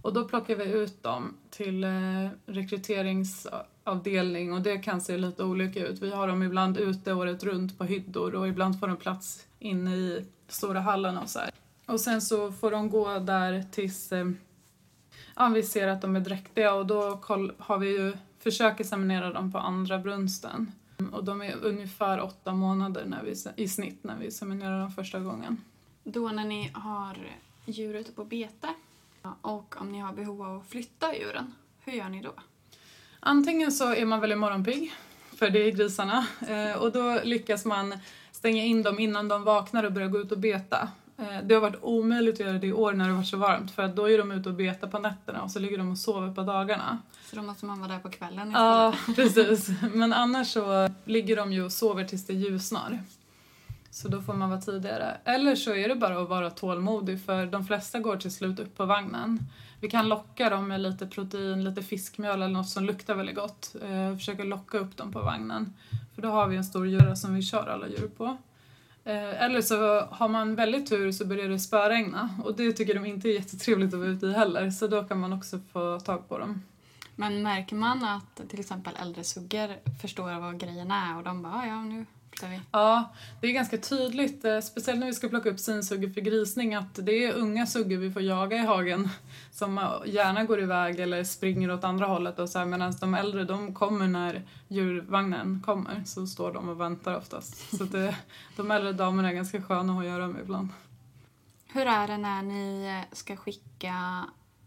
Och 0.03 0.13
då 0.13 0.25
plockar 0.25 0.57
vi 0.57 0.65
ut 0.65 1.03
dem 1.03 1.35
till 1.51 1.85
eh, 1.85 1.91
rekryteringsavdelning 2.47 4.53
och 4.53 4.63
det 4.63 4.79
kan 4.79 5.01
se 5.01 5.17
lite 5.17 5.45
olika 5.45 5.87
ut. 5.87 6.03
Vi 6.03 6.11
har 6.11 6.29
dem 6.29 6.43
ibland 6.43 6.79
ute 6.79 7.13
året 7.13 7.45
runt 7.45 7.79
på 7.79 7.85
hyddor 7.85 8.35
och 8.35 8.49
ibland 8.49 8.81
får 8.81 8.89
de 8.89 8.97
plats 8.97 9.47
inne 9.59 9.97
i 9.97 10.25
stora 10.49 10.81
hallarna 10.81 11.23
och 11.23 11.31
så 11.31 11.39
här. 11.39 11.51
Och 11.87 12.01
sen 12.01 12.23
så 12.23 12.53
får 12.53 12.71
de 12.71 12.91
gå 12.91 13.19
där 13.19 13.65
tills 13.71 14.13
eh, 14.13 14.27
ja, 15.39 15.49
vi 15.49 15.63
ser 15.63 15.89
att 15.89 16.03
de 16.03 16.17
är 16.17 16.21
dräktiga 16.21 16.75
och 16.75 16.87
då 16.87 17.21
har 17.59 17.79
vi 17.79 17.89
ju 17.89 18.13
försöker 18.39 18.85
seminera 18.85 19.33
dem 19.33 19.53
på 19.53 19.59
andra 19.59 19.99
brunsten. 19.99 20.73
Och 21.13 21.25
de 21.25 21.43
är 21.43 21.57
ungefär 21.63 22.21
åtta 22.21 22.53
månader 22.53 23.05
när 23.05 23.23
vi, 23.23 23.63
i 23.63 23.69
snitt 23.69 24.05
när 24.05 24.17
vi 24.17 24.31
seminerar 24.31 24.81
dem 24.81 24.91
första 24.91 25.21
gången. 25.21 25.65
Då 26.05 26.29
när 26.29 26.45
ni 26.45 26.71
har 26.75 27.17
djur 27.67 27.95
ute 27.95 28.13
på 28.13 28.25
bete 28.25 28.69
och 29.43 29.75
om 29.81 29.93
ni 29.93 29.99
har 29.99 30.13
behov 30.13 30.43
av 30.43 30.57
att 30.57 30.67
flytta 30.67 31.17
djuren, 31.17 31.55
hur 31.85 31.93
gör 31.93 32.09
ni 32.09 32.23
då? 32.23 32.33
Antingen 33.21 33.73
så 33.73 33.95
är 33.95 34.07
man 34.07 34.21
väldigt 34.21 34.39
morgonpigg, 34.39 34.93
för 35.37 35.51
det 35.51 35.59
är 35.59 35.73
grisarna, 35.73 36.27
eh, 36.49 36.83
och 36.83 36.93
då 36.93 37.21
lyckas 37.25 37.65
man 37.65 37.99
stänga 38.33 38.65
in 38.65 38.83
dem 38.83 38.99
innan 38.99 39.29
de 39.29 39.45
vaknar 39.45 39.85
och 39.85 39.93
börjar 39.93 40.09
gå 40.09 40.19
ut 40.19 40.33
och 40.33 40.39
beta. 40.39 40.89
Eh, 41.19 41.43
det 41.45 41.55
har 41.55 41.61
varit 41.61 41.83
omöjligt 41.83 42.35
att 42.35 42.47
göra 42.47 42.59
det 42.59 42.67
i 42.67 42.73
år 42.73 42.93
när 42.93 43.09
det 43.09 43.15
varit 43.15 43.27
så 43.27 43.37
varmt 43.37 43.71
för 43.71 43.89
då 43.89 44.11
är 44.11 44.19
de 44.19 44.33
ute 44.33 44.49
och 44.49 44.55
betar 44.55 44.89
på 44.89 44.99
nätterna 44.99 45.43
och 45.43 45.51
så 45.51 45.59
ligger 45.59 45.79
de 45.79 45.91
och 45.91 45.99
sover 45.99 46.35
på 46.35 46.43
dagarna. 46.43 46.99
Så 47.31 47.37
då 47.37 47.43
måste 47.43 47.67
man 47.67 47.81
vara 47.81 47.93
där 47.93 47.99
på 47.99 48.11
kvällen 48.11 48.49
istället? 48.49 48.55
Ja, 48.55 48.95
precis. 49.17 49.71
Men 49.95 50.13
annars 50.13 50.53
så 50.53 50.89
ligger 51.05 51.37
de 51.37 51.53
ju 51.53 51.65
och 51.65 51.73
sover 51.73 52.05
tills 52.05 52.27
det 52.27 52.33
ljusnar. 52.33 53.01
Så 53.91 54.09
då 54.09 54.23
får 54.23 54.35
man 54.35 54.51
vara 54.51 54.61
tidigare. 54.61 55.17
Eller 55.25 55.57
så 55.57 55.75
är 55.75 55.89
det 55.89 55.95
bara 55.95 56.23
att 56.23 56.29
vara 56.29 56.51
tålmodig 56.51 57.25
för 57.25 57.47
de 57.47 57.67
flesta 57.67 57.99
går 57.99 58.17
till 58.17 58.33
slut 58.33 58.61
upp 58.61 58.77
på 58.77 58.85
vagnen. 58.85 59.39
Vi 59.81 59.91
kan 59.91 60.09
locka 60.09 60.51
dem 60.51 60.69
med 60.69 60.81
lite 60.81 61.07
protein, 61.07 61.65
lite 61.65 61.83
fiskmjöl 61.83 62.43
eller 62.43 62.49
något 62.49 62.69
som 62.69 62.85
luktar 62.85 63.15
väldigt 63.15 63.37
gott. 63.37 63.77
Eh, 63.83 64.17
försöka 64.17 64.45
locka 64.45 64.79
upp 64.79 64.97
dem 64.97 65.13
på 65.13 65.21
vagnen. 65.21 65.75
För 66.15 66.23
då 66.23 66.29
har 66.29 66.49
vi 66.49 66.57
en 66.57 66.65
stor 66.65 66.87
djura 66.87 67.17
som 67.17 67.35
vi 67.35 67.43
kör 67.43 67.67
alla 67.67 67.89
djur 67.89 68.11
på. 68.17 68.37
Eh, 69.09 69.43
eller 69.43 69.63
så 69.63 70.01
har 70.01 70.29
man 70.29 70.55
väldigt 70.55 70.89
tur 70.89 71.13
så 71.13 71.27
börjar 71.27 71.49
det 71.49 71.59
spöregna 71.59 72.31
och 72.45 72.57
det 72.57 72.73
tycker 72.73 72.95
de 72.95 73.07
inte 73.07 73.29
är 73.29 73.35
jättetrevligt 73.35 73.95
att 73.95 74.01
vara 74.01 74.09
ute 74.09 74.27
i 74.27 74.33
heller 74.33 74.71
så 74.71 74.87
då 74.87 75.05
kan 75.05 75.21
man 75.21 75.33
också 75.33 75.61
få 75.73 76.01
tag 76.01 76.29
på 76.29 76.39
dem. 76.39 76.63
Men 77.17 77.43
märker 77.43 77.77
man 77.77 78.05
att 78.05 78.49
till 78.49 78.61
exempel 78.61 78.95
äldre 79.03 79.25
suggor 79.25 79.99
förstår 80.03 80.41
vad 80.41 80.61
grejen 80.61 80.91
är 80.91 81.17
och 81.17 81.23
de 81.23 81.43
bara 81.43 81.67
ja 81.67 81.83
nu 81.83 82.07
vi? 82.47 82.61
Ja, 82.71 83.13
det 83.41 83.47
är 83.47 83.53
ganska 83.53 83.79
tydligt, 83.79 84.45
eh, 84.45 84.61
speciellt 84.61 85.01
när 85.01 85.07
vi 85.07 85.13
ska 85.13 85.29
plocka 85.29 85.51
upp 85.51 85.61
sinsuggor 85.61 86.09
för 86.09 86.21
grisning, 86.21 86.75
att 86.75 86.95
det 86.95 87.25
är 87.25 87.33
unga 87.33 87.67
suggor 87.67 87.97
vi 87.97 88.13
får 88.13 88.23
jaga 88.23 88.57
i 88.57 88.67
hagen 88.67 89.09
som 89.51 89.81
gärna 90.07 90.45
går 90.45 90.61
iväg 90.61 91.01
eller 91.01 91.25
springer 91.25 91.71
åt 91.71 91.85
andra 91.85 92.07
hållet 92.07 92.39
och 92.39 92.49
så 92.49 92.59
här, 92.59 92.67
medan 92.67 92.95
de 93.01 93.15
äldre 93.15 93.45
de 93.45 93.75
kommer 93.75 94.09
när 94.09 94.43
djurvagnen 94.69 95.63
kommer 95.67 96.03
så 96.07 96.27
står 96.27 96.53
de 96.53 96.69
och 96.69 96.81
väntar 96.81 97.17
oftast. 97.17 97.77
Så 97.79 97.85
det, 97.85 98.17
de 98.57 98.71
äldre 98.71 98.93
damerna 98.93 99.31
är 99.31 99.35
ganska 99.35 99.63
sköna 99.63 99.93
att 99.93 99.97
ha 99.97 100.03
att 100.03 100.09
göra 100.09 100.29
med 100.29 100.43
ibland. 100.43 100.69
Hur 101.73 101.87
är 101.87 102.09
det 102.09 102.17
när 102.17 102.43
ni 102.43 103.05
ska 103.13 103.37
skicka 103.37 104.25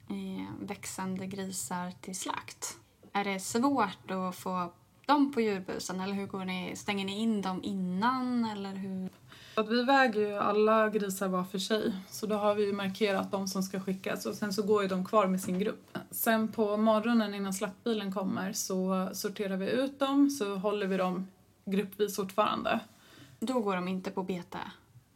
eh, 0.10 0.65
växande 0.67 1.27
grisar 1.27 1.91
till 2.01 2.15
slakt? 2.15 2.77
Är 3.13 3.23
det 3.23 3.39
svårt 3.39 4.12
att 4.12 4.36
få 4.36 4.73
dem 5.12 5.32
på 5.32 5.41
djurbusen 5.41 6.02
eller 6.02 6.13
hur 6.13 6.28
går 6.28 6.45
ni, 6.45 6.76
stänger 6.76 7.06
ni 7.06 7.19
in 7.19 7.41
dem 7.41 7.60
innan 7.63 8.45
eller 8.45 8.74
hur? 8.74 9.10
Att 9.56 9.69
vi 9.69 9.84
väger 9.84 10.21
ju 10.21 10.38
alla 10.38 10.89
grisar 10.89 11.28
var 11.28 11.43
för 11.43 11.60
sig 11.60 11.93
så 12.10 12.26
då 12.26 12.36
har 12.36 12.56
vi 12.56 12.74
markerat 12.74 13.32
de 13.32 13.47
som 13.47 13.63
ska 13.63 13.80
skickas 13.80 14.26
och 14.26 14.36
sen 14.36 14.54
så 14.54 14.63
går 14.63 14.82
ju 14.82 14.88
de 14.88 15.06
kvar 15.06 15.28
med 15.28 15.41
sin 15.41 15.60
grupp. 15.60 15.97
Sen 16.12 16.47
på 16.47 16.78
morgonen 16.78 17.34
innan 17.34 17.54
slaktbilen 17.54 18.13
kommer 18.13 18.54
så 18.54 19.10
sorterar 19.13 19.58
vi 19.58 19.69
ut 19.69 20.00
dem 20.00 20.30
så 20.30 20.56
håller 20.56 20.88
vi 20.88 20.97
dem 20.97 21.28
gruppvis 21.65 22.15
fortfarande. 22.15 22.80
Då 23.39 23.60
går 23.60 23.76
de 23.76 23.88
inte 23.88 24.12
på 24.12 24.24
bete? 24.24 24.60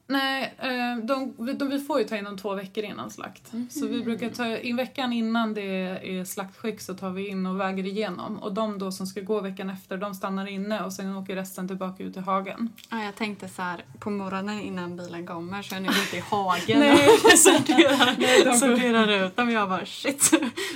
Nej, 0.07 0.53
eh, 0.59 1.05
de, 1.05 1.35
de, 1.57 1.69
vi 1.69 1.79
får 1.79 1.99
ju 1.99 2.05
ta 2.05 2.17
in 2.17 2.23
dem 2.23 2.37
två 2.37 2.53
veckor 2.53 2.83
innan 2.83 3.11
slakt. 3.11 3.53
Mm. 3.53 3.69
Så 3.69 3.87
vi 3.87 4.03
brukar 4.03 4.29
ta 4.29 4.57
in 4.57 4.75
veckan 4.75 5.13
innan 5.13 5.53
det 5.53 5.61
är 5.61 6.25
slaktskick 6.25 6.81
så 6.81 6.93
tar 6.93 7.09
vi 7.09 7.27
in 7.27 7.45
och 7.45 7.59
väger 7.59 7.85
igenom. 7.85 8.37
Och 8.37 8.53
de 8.53 8.79
då 8.79 8.91
som 8.91 9.07
ska 9.07 9.21
gå 9.21 9.41
veckan 9.41 9.69
efter, 9.69 9.97
de 9.97 10.13
stannar 10.13 10.47
inne 10.47 10.83
och 10.83 10.93
sen 10.93 11.15
åker 11.15 11.35
resten 11.35 11.67
tillbaka 11.67 12.03
ut 12.03 12.17
i 12.17 12.19
hagen. 12.19 12.69
Ja, 12.89 13.03
jag 13.03 13.15
tänkte 13.15 13.49
så 13.49 13.61
här, 13.61 13.85
på 13.99 14.09
morgonen 14.09 14.59
innan 14.61 14.97
bilen 14.97 15.27
kommer 15.27 15.61
så 15.61 15.75
är 15.75 15.79
ni 15.79 15.87
ute 15.87 16.17
i 16.17 16.19
hagen 16.29 16.79
Nej. 16.79 17.07
och 17.23 17.39
sorterar, 17.39 18.15
Nej, 18.19 18.43
de 18.45 18.53
sorterar 18.53 19.25
ut 19.25 19.35
dem. 19.35 19.51
Jag 19.51 19.69
bara 19.69 19.85
shit, 19.85 20.31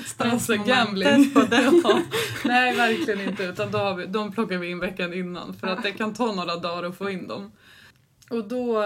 stressmomentet 0.06 1.34
på 1.34 1.42
den. 1.42 1.82
ja. 1.84 2.02
Nej, 2.46 2.76
verkligen 2.76 3.30
inte. 3.30 3.44
Utan 3.44 3.72
då 3.72 3.78
har 3.78 3.96
vi, 3.96 4.06
de 4.06 4.32
plockar 4.32 4.58
vi 4.58 4.70
in 4.70 4.80
veckan 4.80 5.14
innan 5.14 5.54
för 5.54 5.68
att 5.68 5.84
det 5.84 5.92
kan 5.92 6.14
ta 6.14 6.32
några 6.32 6.56
dagar 6.56 6.90
att 6.90 6.98
få 6.98 7.10
in 7.10 7.28
dem. 7.28 7.52
Och 8.30 8.48
då 8.48 8.84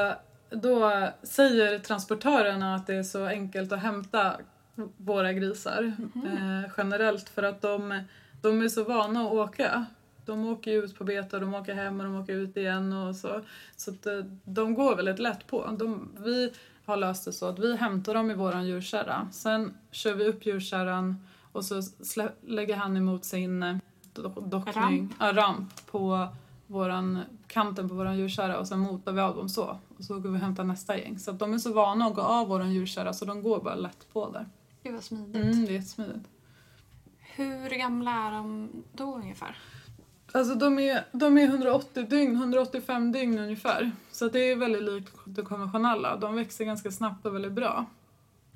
då 0.54 1.10
säger 1.24 1.80
transportörerna 1.80 2.76
att 2.76 2.88
det 2.88 2.96
är 2.96 3.04
så 3.04 3.26
enkelt 3.26 3.72
att 3.72 3.80
hämta 3.80 4.38
våra 4.98 5.34
grisar 5.34 5.94
mm. 6.16 6.64
eh, 6.64 6.70
generellt 6.78 7.30
för 7.30 7.44
att 7.44 7.62
de, 7.62 8.04
de 8.42 8.62
är 8.62 8.70
så 8.70 8.84
vana 8.84 9.26
att 9.26 9.32
åka. 9.32 9.86
De 10.26 10.46
åker 10.46 10.72
ut 10.72 10.98
på 10.98 11.04
bete 11.04 11.36
och 11.36 11.42
de 11.42 11.54
åker 11.54 11.74
hem 11.74 12.00
och 12.00 12.06
de 12.06 12.16
åker 12.16 12.34
ut 12.34 12.58
igen 12.58 12.94
och 12.94 13.16
så. 13.16 13.42
Så 13.76 13.92
att, 13.92 14.06
eh, 14.06 14.20
de 14.44 14.74
går 14.74 14.96
väldigt 14.96 15.20
lätt 15.20 15.48
på. 15.48 15.76
De, 15.80 16.10
vi 16.18 16.54
har 16.86 16.98
löst 16.98 17.26
det 17.26 17.34
så 17.34 17.46
att 17.46 17.60
vi 17.60 17.76
hämtar 17.76 18.14
dem 18.14 18.32
i 18.32 18.34
våran 18.34 18.68
djurkärra. 18.68 19.28
Sen 19.32 19.74
kör 19.92 20.14
vi 20.14 20.26
upp 20.26 20.46
djurkärran 20.46 21.28
och 21.52 21.66
så 21.66 21.82
slä, 21.82 22.30
lägger 22.42 22.76
han 22.76 22.98
emot 22.98 23.26
sin 23.26 23.64
eh, 23.64 23.78
dockning, 24.46 24.74
ramp. 24.76 25.14
Ja, 25.20 25.34
ramp 25.34 25.92
på 25.92 26.28
våran, 26.68 27.20
kanten 27.54 27.90
på 27.90 27.96
våran 27.96 28.18
djurkärra 28.18 28.60
och 28.60 28.68
sen 28.68 28.80
motar 28.80 29.12
vi 29.12 29.22
av 29.22 29.36
dem 29.36 29.50
så. 29.50 29.80
Och 29.98 30.04
så 30.04 30.20
går 30.20 30.30
vi 30.30 30.38
och 30.38 30.42
hämtar 30.42 30.64
nästa 30.64 30.98
gäng. 30.98 31.20
Så 31.20 31.32
att 31.32 31.40
de 31.40 31.54
är 31.54 31.58
så 31.58 31.74
vana 31.74 32.06
att 32.06 32.16
gå 32.16 32.22
av 32.22 32.48
våran 32.48 32.74
djurkärra 32.74 33.14
så 33.14 33.26
de 33.26 33.44
går 33.44 33.62
bara 33.62 33.76
lätt 33.76 34.14
på 34.14 34.30
där. 34.30 34.50
Gud 34.84 34.94
vad 34.94 35.04
smidigt. 35.04 35.36
Mm, 35.36 35.66
det 35.66 35.72
är 35.72 35.74
jättesmidigt. 35.74 36.30
Hur 37.20 37.70
gamla 37.70 38.12
är 38.12 38.32
de 38.32 38.70
då 38.92 39.16
ungefär? 39.16 39.58
Alltså 40.32 40.56
de 40.56 40.80
är, 40.80 41.06
de 41.12 41.38
är 41.38 41.44
180 41.44 42.04
dygn, 42.10 42.36
185 42.36 43.12
dygn 43.12 43.40
ungefär. 43.40 43.92
Så 44.12 44.28
det 44.28 44.40
är 44.40 44.56
väldigt 44.56 44.84
likt 44.84 45.14
det 45.26 45.42
konventionella. 45.42 46.16
De 46.16 46.36
växer 46.36 46.66
ganska 46.66 46.92
snabbt 46.92 47.26
och 47.26 47.36
väldigt 47.36 47.52
bra. 47.52 47.86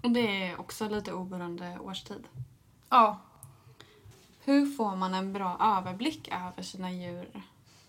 Och 0.03 0.11
det 0.11 0.43
är 0.43 0.59
också 0.59 0.89
lite 0.89 1.13
oberoende 1.13 1.77
årstid? 1.81 2.27
Ja. 2.89 3.19
Hur 4.43 4.65
får 4.65 4.95
man 4.95 5.13
en 5.13 5.33
bra 5.33 5.77
överblick 5.77 6.27
över 6.27 6.61
sina 6.61 6.91
djur 6.91 7.43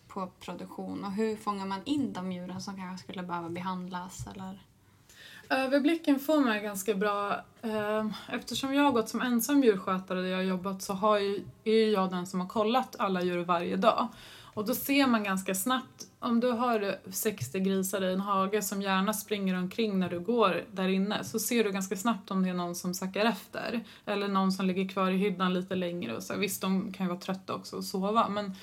på 0.08 0.30
produktion 0.40 1.04
och 1.04 1.12
hur 1.12 1.36
fångar 1.36 1.66
man 1.66 1.80
in 1.84 2.12
de 2.12 2.32
djuren 2.32 2.60
som 2.60 2.76
kanske 2.76 3.04
skulle 3.04 3.22
behöva 3.22 3.48
behandlas 3.48 4.26
eller? 4.34 4.58
Överblicken 5.50 6.18
får 6.18 6.40
man 6.40 6.62
ganska 6.62 6.94
bra. 6.94 7.40
Ehm, 7.62 8.12
eftersom 8.28 8.74
jag 8.74 8.82
har 8.82 8.92
gått 8.92 9.08
som 9.08 9.20
ensam 9.20 9.62
djurskötare 9.62 10.22
där 10.22 10.28
jag 10.28 10.36
har 10.36 10.42
jobbat 10.42 10.82
så 10.82 10.92
har 10.92 11.18
ju, 11.18 11.44
är 11.64 11.92
jag 11.92 12.10
den 12.10 12.26
som 12.26 12.40
har 12.40 12.48
kollat 12.48 12.96
alla 12.98 13.22
djur 13.22 13.44
varje 13.44 13.76
dag. 13.76 14.08
Och 14.58 14.66
då 14.66 14.74
ser 14.74 15.06
man 15.06 15.24
ganska 15.24 15.54
snabbt, 15.54 16.06
om 16.18 16.40
du 16.40 16.50
har 16.50 16.98
60 17.12 17.60
grisar 17.60 18.04
i 18.04 18.12
en 18.12 18.20
hage 18.20 18.62
som 18.62 18.82
gärna 18.82 19.12
springer 19.12 19.54
omkring 19.54 19.98
när 19.98 20.08
du 20.10 20.20
går 20.20 20.64
där 20.72 20.88
inne, 20.88 21.24
så 21.24 21.38
ser 21.38 21.64
du 21.64 21.72
ganska 21.72 21.96
snabbt 21.96 22.30
om 22.30 22.42
det 22.42 22.48
är 22.48 22.54
någon 22.54 22.74
som 22.74 22.94
sackar 22.94 23.24
efter. 23.24 23.84
Eller 24.06 24.28
någon 24.28 24.52
som 24.52 24.66
ligger 24.66 24.88
kvar 24.88 25.10
i 25.10 25.16
hyddan 25.16 25.54
lite 25.54 25.74
längre. 25.74 26.16
Och 26.16 26.22
så. 26.22 26.36
Visst, 26.36 26.60
de 26.60 26.92
kan 26.92 27.06
ju 27.06 27.10
vara 27.10 27.20
trötta 27.20 27.54
också 27.54 27.76
och 27.76 27.84
sova, 27.84 28.28
men 28.28 28.54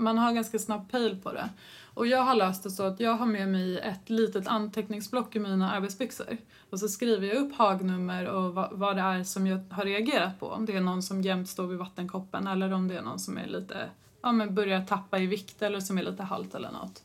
man 0.00 0.18
har 0.18 0.32
ganska 0.32 0.58
snabb 0.58 0.90
pejl 0.90 1.16
på 1.22 1.32
det. 1.32 1.48
Och 1.94 2.06
jag 2.06 2.22
har 2.22 2.34
löst 2.34 2.62
det 2.62 2.70
så 2.70 2.82
att 2.82 3.00
jag 3.00 3.14
har 3.14 3.26
med 3.26 3.48
mig 3.48 3.78
ett 3.78 4.10
litet 4.10 4.46
anteckningsblock 4.46 5.36
i 5.36 5.38
mina 5.38 5.72
arbetsbyxor. 5.72 6.36
Och 6.70 6.80
så 6.80 6.88
skriver 6.88 7.26
jag 7.26 7.36
upp 7.36 7.54
hagnummer 7.54 8.26
och 8.26 8.54
vad, 8.54 8.68
vad 8.72 8.96
det 8.96 9.02
är 9.02 9.24
som 9.24 9.46
jag 9.46 9.60
har 9.70 9.84
reagerat 9.84 10.40
på. 10.40 10.46
Om 10.46 10.66
det 10.66 10.76
är 10.76 10.80
någon 10.80 11.02
som 11.02 11.22
jämt 11.22 11.48
står 11.48 11.66
vid 11.66 11.78
vattenkoppen 11.78 12.46
eller 12.46 12.72
om 12.72 12.88
det 12.88 12.96
är 12.96 13.02
någon 13.02 13.18
som 13.18 13.38
är 13.38 13.46
lite, 13.46 13.90
ja 14.22 14.32
men 14.32 14.54
börjar 14.54 14.84
tappa 14.84 15.18
i 15.18 15.26
vikt 15.26 15.62
eller 15.62 15.80
som 15.80 15.98
är 15.98 16.02
lite 16.02 16.22
halt 16.22 16.54
eller 16.54 16.70
något. 16.70 17.02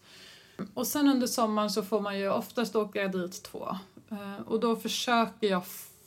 Och 0.74 0.88
sen 0.88 1.08
under 1.08 1.28
sommaren 1.28 1.70
så 1.70 1.84
får 1.84 2.02
man 2.02 2.20
ju 2.20 2.30
oftast 2.30 2.76
åka 2.76 3.08
dit 3.08 3.44
två. 3.44 3.78
Eh, 4.10 4.42
och 4.48 4.60
då 4.60 4.76
försöker 4.76 5.48
jag 5.48 5.64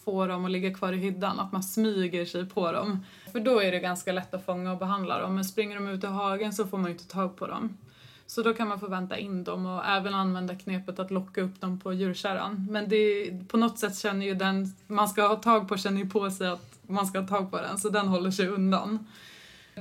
få 0.08 0.26
dem 0.26 0.44
att 0.44 0.50
ligga 0.50 0.74
kvar 0.74 0.92
i 0.92 0.96
hyddan, 0.96 1.40
att 1.40 1.52
man 1.52 1.62
smyger 1.62 2.24
sig 2.24 2.46
på 2.46 2.72
dem. 2.72 3.04
För 3.32 3.40
då 3.40 3.62
är 3.62 3.72
det 3.72 3.78
ganska 3.78 4.12
lätt 4.12 4.34
att 4.34 4.44
fånga 4.44 4.72
och 4.72 4.78
behandla 4.78 5.20
dem, 5.20 5.34
men 5.34 5.44
springer 5.44 5.74
de 5.74 5.88
ut 5.88 6.04
i 6.04 6.06
hagen 6.06 6.52
så 6.52 6.66
får 6.66 6.78
man 6.78 6.86
ju 6.86 6.92
inte 6.92 7.08
tag 7.08 7.36
på 7.36 7.46
dem. 7.46 7.76
Så 8.26 8.42
då 8.42 8.54
kan 8.54 8.68
man 8.68 8.80
få 8.80 8.88
vänta 8.88 9.18
in 9.18 9.44
dem 9.44 9.66
och 9.66 9.86
även 9.86 10.14
använda 10.14 10.54
knepet 10.54 10.98
att 10.98 11.10
locka 11.10 11.40
upp 11.40 11.60
dem 11.60 11.80
på 11.80 11.92
djurkärran. 11.92 12.66
Men 12.70 12.88
det, 12.88 13.30
på 13.48 13.56
något 13.56 13.78
sätt 13.78 13.98
känner 13.98 14.26
ju 14.26 14.34
den 14.34 14.74
man 14.86 15.08
ska 15.08 15.26
ha 15.26 15.36
tag 15.36 15.68
på 15.68 15.76
känner 15.76 16.00
ju 16.00 16.10
på 16.10 16.30
sig 16.30 16.48
att 16.48 16.78
man 16.82 17.06
ska 17.06 17.20
ha 17.20 17.26
tag 17.26 17.50
på 17.50 17.56
den, 17.56 17.78
så 17.78 17.88
den 17.88 18.08
håller 18.08 18.30
sig 18.30 18.48
undan. 18.48 19.06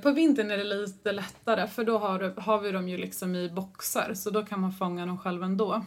På 0.03 0.11
vintern 0.11 0.51
är 0.51 0.57
det 0.57 0.63
lite 0.63 1.11
lättare 1.11 1.67
för 1.67 1.83
då 1.83 1.97
har, 1.97 2.41
har 2.41 2.59
vi 2.59 2.71
dem 2.71 2.89
ju 2.89 2.97
liksom 2.97 3.35
i 3.35 3.49
boxar 3.49 4.13
så 4.13 4.29
då 4.29 4.45
kan 4.45 4.61
man 4.61 4.71
fånga 4.71 5.05
dem 5.05 5.17
själv 5.17 5.43
ändå. 5.43 5.83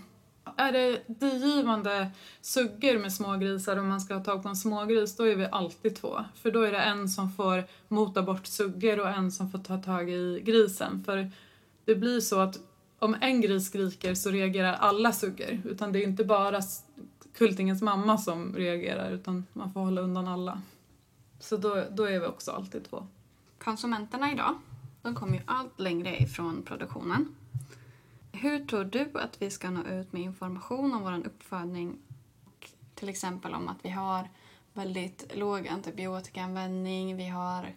Är 0.56 0.72
det 0.72 1.02
digivande 1.06 2.10
suggor 2.40 2.98
med 2.98 3.12
smågrisar 3.12 3.76
och 3.76 3.84
man 3.84 4.00
ska 4.00 4.14
ha 4.14 4.24
tag 4.24 4.42
på 4.42 4.48
en 4.48 4.56
smågris, 4.56 5.16
då 5.16 5.28
är 5.28 5.36
vi 5.36 5.48
alltid 5.52 5.96
två. 5.96 6.24
För 6.34 6.50
då 6.50 6.62
är 6.62 6.72
det 6.72 6.80
en 6.80 7.08
som 7.08 7.32
får 7.32 7.64
mota 7.88 8.22
bort 8.22 8.46
suggor 8.46 9.00
och 9.00 9.08
en 9.08 9.32
som 9.32 9.50
får 9.50 9.58
ta 9.58 9.78
tag 9.78 10.10
i 10.10 10.40
grisen. 10.44 11.04
För 11.04 11.30
det 11.84 11.94
blir 11.94 12.20
så 12.20 12.38
att 12.38 12.58
om 12.98 13.16
en 13.20 13.40
gris 13.40 13.66
skriker 13.66 14.14
så 14.14 14.30
reagerar 14.30 14.72
alla 14.72 15.12
suggor. 15.12 15.62
Utan 15.64 15.92
det 15.92 15.98
är 15.98 16.02
inte 16.02 16.24
bara 16.24 16.60
kultingens 17.34 17.82
mamma 17.82 18.18
som 18.18 18.56
reagerar 18.56 19.10
utan 19.10 19.46
man 19.52 19.72
får 19.72 19.80
hålla 19.80 20.00
undan 20.00 20.28
alla. 20.28 20.62
Så 21.40 21.56
då, 21.56 21.84
då 21.90 22.04
är 22.04 22.20
vi 22.20 22.26
också 22.26 22.50
alltid 22.50 22.90
två. 22.90 23.06
Konsumenterna 23.58 24.32
idag, 24.32 24.54
de 25.02 25.14
kommer 25.14 25.34
ju 25.34 25.40
allt 25.46 25.80
längre 25.80 26.16
ifrån 26.16 26.62
produktionen. 26.62 27.34
Hur 28.32 28.64
tror 28.64 28.84
du 28.84 29.10
att 29.14 29.42
vi 29.42 29.50
ska 29.50 29.70
nå 29.70 29.82
ut 29.82 30.12
med 30.12 30.22
information 30.22 30.94
om 30.94 31.02
vår 31.02 31.26
uppfödning? 31.26 31.98
Till 32.94 33.08
exempel 33.08 33.54
om 33.54 33.68
att 33.68 33.78
vi 33.82 33.90
har 33.90 34.28
väldigt 34.72 35.36
låg 35.36 35.68
antibiotikaanvändning, 35.68 37.16
vi 37.16 37.28
har 37.28 37.74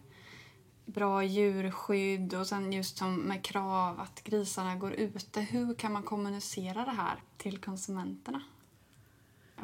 bra 0.84 1.24
djurskydd 1.24 2.34
och 2.34 2.46
sen 2.46 2.72
just 2.72 2.96
som 2.96 3.16
med 3.16 3.44
krav 3.44 4.00
att 4.00 4.24
grisarna 4.24 4.76
går 4.76 4.92
ute. 4.92 5.40
Hur 5.40 5.74
kan 5.74 5.92
man 5.92 6.02
kommunicera 6.02 6.84
det 6.84 6.90
här 6.90 7.18
till 7.36 7.58
konsumenterna? 7.58 8.42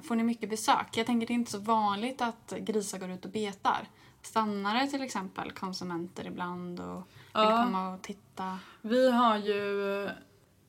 Får 0.02 0.14
ni 0.14 0.22
mycket 0.22 0.50
besök? 0.50 0.96
Jag 0.96 1.06
tänker 1.06 1.26
det 1.26 1.32
är 1.32 1.34
inte 1.34 1.50
så 1.50 1.58
vanligt 1.58 2.20
att 2.20 2.54
grisar 2.58 2.98
går 2.98 3.10
ut 3.10 3.24
och 3.24 3.30
betar. 3.30 3.88
Stannar 4.22 4.74
det 4.74 4.86
till 4.86 5.02
exempel 5.02 5.52
konsumenter 5.52 6.26
ibland 6.26 6.80
och 6.80 6.96
vill 6.96 7.04
ja. 7.32 7.64
komma 7.64 7.94
och 7.94 8.02
titta? 8.02 8.58
Vi 8.82 9.10
har 9.10 9.36
ju 9.36 10.08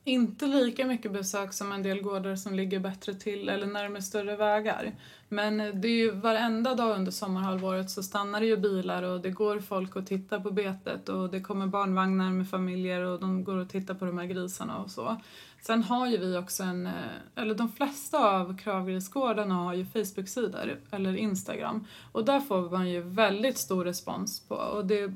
inte 0.04 0.46
lika 0.46 0.86
mycket 0.86 1.12
besök 1.12 1.52
som 1.52 1.72
en 1.72 1.82
del 1.82 2.02
gårdar 2.02 2.36
som 2.36 2.54
ligger 2.54 2.80
bättre 2.80 3.14
till 3.14 3.48
eller 3.48 3.66
närmare 3.66 4.02
större 4.02 4.36
vägar. 4.36 4.92
Men 5.28 5.80
det 5.80 5.88
är 5.88 5.96
ju 5.96 6.10
varenda 6.10 6.74
dag 6.74 6.96
under 6.96 7.12
sommarhalvåret 7.12 7.90
så 7.90 8.02
stannar 8.02 8.40
det 8.40 8.46
ju 8.46 8.56
bilar 8.56 9.02
och 9.02 9.20
det 9.20 9.30
går 9.30 9.60
folk 9.60 9.96
och 9.96 10.06
tittar 10.06 10.40
på 10.40 10.50
betet 10.50 11.08
och 11.08 11.30
det 11.30 11.40
kommer 11.40 11.66
barnvagnar 11.66 12.30
med 12.30 12.50
familjer 12.50 13.00
och 13.00 13.20
de 13.20 13.44
går 13.44 13.56
och 13.56 13.68
tittar 13.68 13.94
på 13.94 14.04
de 14.04 14.18
här 14.18 14.26
grisarna 14.26 14.78
och 14.78 14.90
så. 14.90 15.20
Sen 15.60 15.82
har 15.82 16.06
ju 16.06 16.16
vi 16.16 16.36
också 16.36 16.62
en, 16.62 16.86
eh, 16.86 16.92
eller 17.36 17.54
de 17.54 17.68
flesta 17.68 18.30
av 18.30 18.58
kravgrisgårdarna 18.58 19.54
har 19.54 19.74
ju 19.74 19.86
Facebook-sidor 19.86 20.80
eller 20.90 21.16
Instagram 21.16 21.86
och 22.12 22.24
där 22.24 22.40
får 22.40 22.70
man 22.70 22.90
ju 22.90 23.00
väldigt 23.00 23.58
stor 23.58 23.84
respons 23.84 24.40
på 24.40 24.54
och 24.54 24.86
det, 24.86 25.12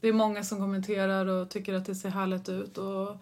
det 0.00 0.08
är 0.08 0.12
många 0.12 0.42
som 0.42 0.58
kommenterar 0.58 1.26
och 1.26 1.50
tycker 1.50 1.74
att 1.74 1.86
det 1.86 1.94
ser 1.94 2.10
härligt 2.10 2.48
ut 2.48 2.78
och 2.78 3.16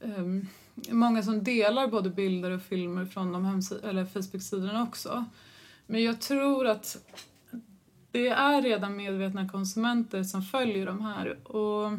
um, 0.00 0.46
många 0.88 1.22
som 1.22 1.44
delar 1.44 1.86
både 1.86 2.10
bilder 2.10 2.50
och 2.50 2.62
filmer 2.62 3.04
från 3.04 3.32
de 3.32 3.62
eller 3.84 4.04
Facebook-sidorna 4.04 4.82
också. 4.82 5.24
Men 5.86 6.02
jag 6.02 6.20
tror 6.20 6.66
att 6.66 6.96
det 8.10 8.28
är 8.28 8.62
redan 8.62 8.96
medvetna 8.96 9.48
konsumenter 9.48 10.22
som 10.22 10.42
följer 10.42 10.86
de 10.86 11.00
här. 11.00 11.48
Och 11.48 11.98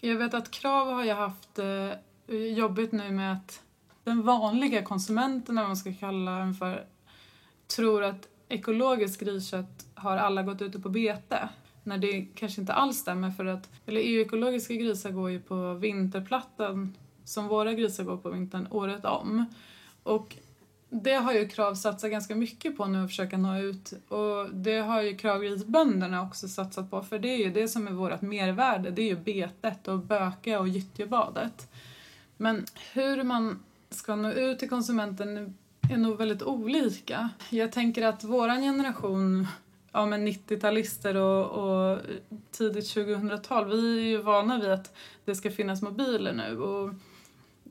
jag 0.00 0.16
vet 0.16 0.34
att 0.34 0.50
Krav 0.50 0.92
har 0.92 1.04
ju 1.04 1.12
haft 1.12 1.58
eh, 1.58 2.36
jobbigt 2.36 2.92
nu 2.92 3.10
med 3.10 3.32
att 3.32 3.62
den 4.04 4.22
vanliga 4.22 4.82
konsumenten, 4.82 5.58
om 5.58 5.66
man 5.66 5.76
ska 5.76 5.94
kalla 5.94 6.38
den 6.38 6.54
för, 6.54 6.86
tror 7.76 8.04
att 8.04 8.28
ekologiskt 8.48 9.20
griskött 9.20 9.86
har 9.94 10.16
alla 10.16 10.42
gått 10.42 10.62
ute 10.62 10.80
på 10.80 10.88
bete. 10.88 11.48
När 11.86 11.98
det 11.98 12.26
kanske 12.34 12.60
inte 12.60 12.72
alls 12.72 12.98
stämmer 12.98 13.30
för 13.30 13.44
att, 13.44 13.70
eller 13.86 14.00
ekologiska 14.00 14.74
grisar 14.74 15.10
går 15.10 15.30
ju 15.30 15.40
på 15.40 15.74
vinterplattan 15.74 16.96
som 17.24 17.48
våra 17.48 17.72
grisar 17.72 18.04
går 18.04 18.16
på 18.16 18.30
vintern 18.30 18.66
året 18.70 19.04
om. 19.04 19.44
Och 20.02 20.36
det 20.90 21.14
har 21.14 21.32
ju 21.32 21.48
Krav 21.48 21.74
satsat 21.74 22.10
ganska 22.10 22.34
mycket 22.34 22.76
på 22.76 22.86
nu 22.86 23.04
att 23.04 23.10
försöka 23.10 23.38
nå 23.38 23.58
ut 23.58 23.92
och 24.08 24.54
det 24.54 24.78
har 24.78 25.02
ju 25.02 25.16
Kravgrisbönderna 25.16 26.22
också 26.22 26.48
satsat 26.48 26.90
på 26.90 27.02
för 27.02 27.18
det 27.18 27.28
är 27.28 27.38
ju 27.38 27.50
det 27.50 27.68
som 27.68 27.88
är 27.88 27.92
vårt 27.92 28.20
mervärde, 28.20 28.90
det 28.90 29.02
är 29.02 29.06
ju 29.06 29.16
betet 29.16 29.88
och 29.88 29.98
böke 29.98 30.58
och 30.58 30.68
gyttjebadet. 30.68 31.68
Men 32.36 32.64
hur 32.92 33.22
man 33.22 33.62
ska 33.90 34.16
nå 34.16 34.32
ut 34.32 34.58
till 34.58 34.68
konsumenten 34.68 35.54
är 35.90 35.96
nog 35.96 36.18
väldigt 36.18 36.42
olika. 36.42 37.28
Jag 37.50 37.72
tänker 37.72 38.06
att 38.06 38.24
våran 38.24 38.60
generation 38.60 39.46
ja, 39.96 40.06
men 40.06 40.28
90-talister 40.28 41.14
och, 41.14 41.64
och 41.64 42.00
tidigt 42.50 42.84
2000-tal, 42.84 43.70
vi 43.70 43.98
är 43.98 44.04
ju 44.04 44.22
vana 44.22 44.58
vid 44.58 44.70
att 44.70 44.96
det 45.24 45.34
ska 45.34 45.50
finnas 45.50 45.82
mobiler 45.82 46.32
nu 46.32 46.60
och 46.60 46.94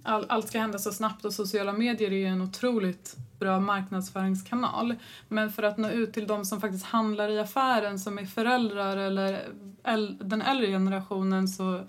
all, 0.04 0.26
allt 0.30 0.48
ska 0.48 0.60
hända 0.60 0.80
så 0.80 0.92
snabbt 0.92 1.26
och 1.26 1.34
sociala 1.34 1.74
medier 1.74 2.12
är 2.12 2.16
ju 2.16 2.26
en 2.26 2.42
otroligt 2.42 3.16
bra 3.40 3.60
marknadsföringskanal. 3.60 4.96
Men 5.28 5.52
för 5.52 5.64
att 5.64 5.78
nå 5.78 5.90
ut 5.90 6.14
till 6.14 6.28
de 6.28 6.46
som 6.46 6.62
faktiskt 6.62 6.86
handlar 6.86 7.30
i 7.30 7.40
affären, 7.40 8.00
som 8.00 8.20
är 8.20 8.26
föräldrar 8.26 8.98
eller 8.98 9.44
äl, 9.84 10.18
den 10.22 10.42
äldre 10.42 10.68
generationen 10.68 11.48
så 11.48 11.84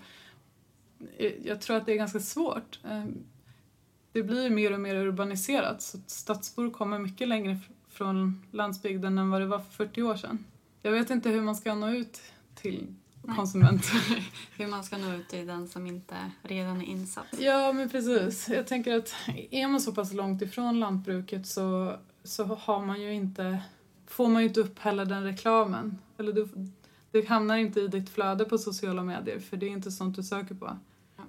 jag 1.43 1.61
tror 1.61 1.77
att 1.77 1.85
det 1.85 1.91
är 1.91 1.97
ganska 1.97 2.19
svårt. 2.19 2.79
Ehm, 2.83 3.23
det 4.11 4.23
blir 4.23 4.49
mer 4.49 4.73
och 4.73 4.79
mer 4.79 4.95
urbaniserat 4.95 5.81
så 5.81 5.97
stadsbor 6.07 6.71
kommer 6.71 6.99
mycket 6.99 7.27
längre 7.27 7.57
från 7.97 8.45
landsbygden 8.51 9.17
än 9.17 9.29
vad 9.29 9.41
det 9.41 9.47
var 9.47 9.59
för 9.59 9.71
40 9.71 10.03
år 10.03 10.15
sedan. 10.15 10.45
Jag 10.81 10.91
vet 10.91 11.09
inte 11.09 11.29
hur 11.29 11.41
man 11.41 11.55
ska 11.55 11.75
nå 11.75 11.89
ut 11.89 12.21
till 12.55 12.95
konsumenter. 13.35 14.23
hur 14.57 14.67
man 14.67 14.83
ska 14.83 14.97
nå 14.97 15.13
ut 15.13 15.29
till 15.29 15.47
den 15.47 15.67
som 15.67 15.87
inte 15.87 16.31
redan 16.41 16.81
är 16.81 16.85
insatt. 16.85 17.25
Ja, 17.39 17.73
men 17.73 17.89
precis. 17.89 18.49
Jag 18.49 18.67
tänker 18.67 18.97
att 18.97 19.13
är 19.51 19.67
man 19.67 19.81
så 19.81 19.93
pass 19.93 20.13
långt 20.13 20.41
ifrån 20.41 20.79
lantbruket 20.79 21.47
så, 21.47 21.95
så 22.23 22.45
har 22.45 22.85
man 22.85 23.01
ju 23.01 23.13
inte, 23.13 23.63
får 24.07 24.27
man 24.27 24.41
ju 24.41 24.47
inte 24.47 24.59
upp 24.59 24.79
heller 24.79 25.05
den 25.05 25.23
reklamen. 25.23 25.97
Eller 26.17 26.33
du, 26.33 26.49
det 27.11 27.27
hamnar 27.27 27.57
inte 27.57 27.81
i 27.81 27.87
ditt 27.87 28.09
flöde 28.09 28.45
på 28.45 28.57
sociala 28.57 29.03
medier 29.03 29.39
för 29.39 29.57
det 29.57 29.65
är 29.65 29.71
inte 29.71 29.91
sånt 29.91 30.15
du 30.15 30.23
söker 30.23 30.55
på. 30.55 30.77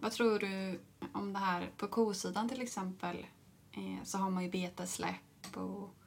Vad 0.01 0.13
tror 0.13 0.39
du 0.39 0.79
om 1.13 1.33
det 1.33 1.39
här 1.39 1.71
på 1.77 1.87
kosidan 1.87 2.49
till 2.49 2.63
exempel 2.63 3.27
eh, 3.73 4.05
så 4.05 4.19
har 4.19 4.31
man 4.31 4.45
ju 4.45 4.51
betesläpp 4.51 5.57
och 5.57 5.98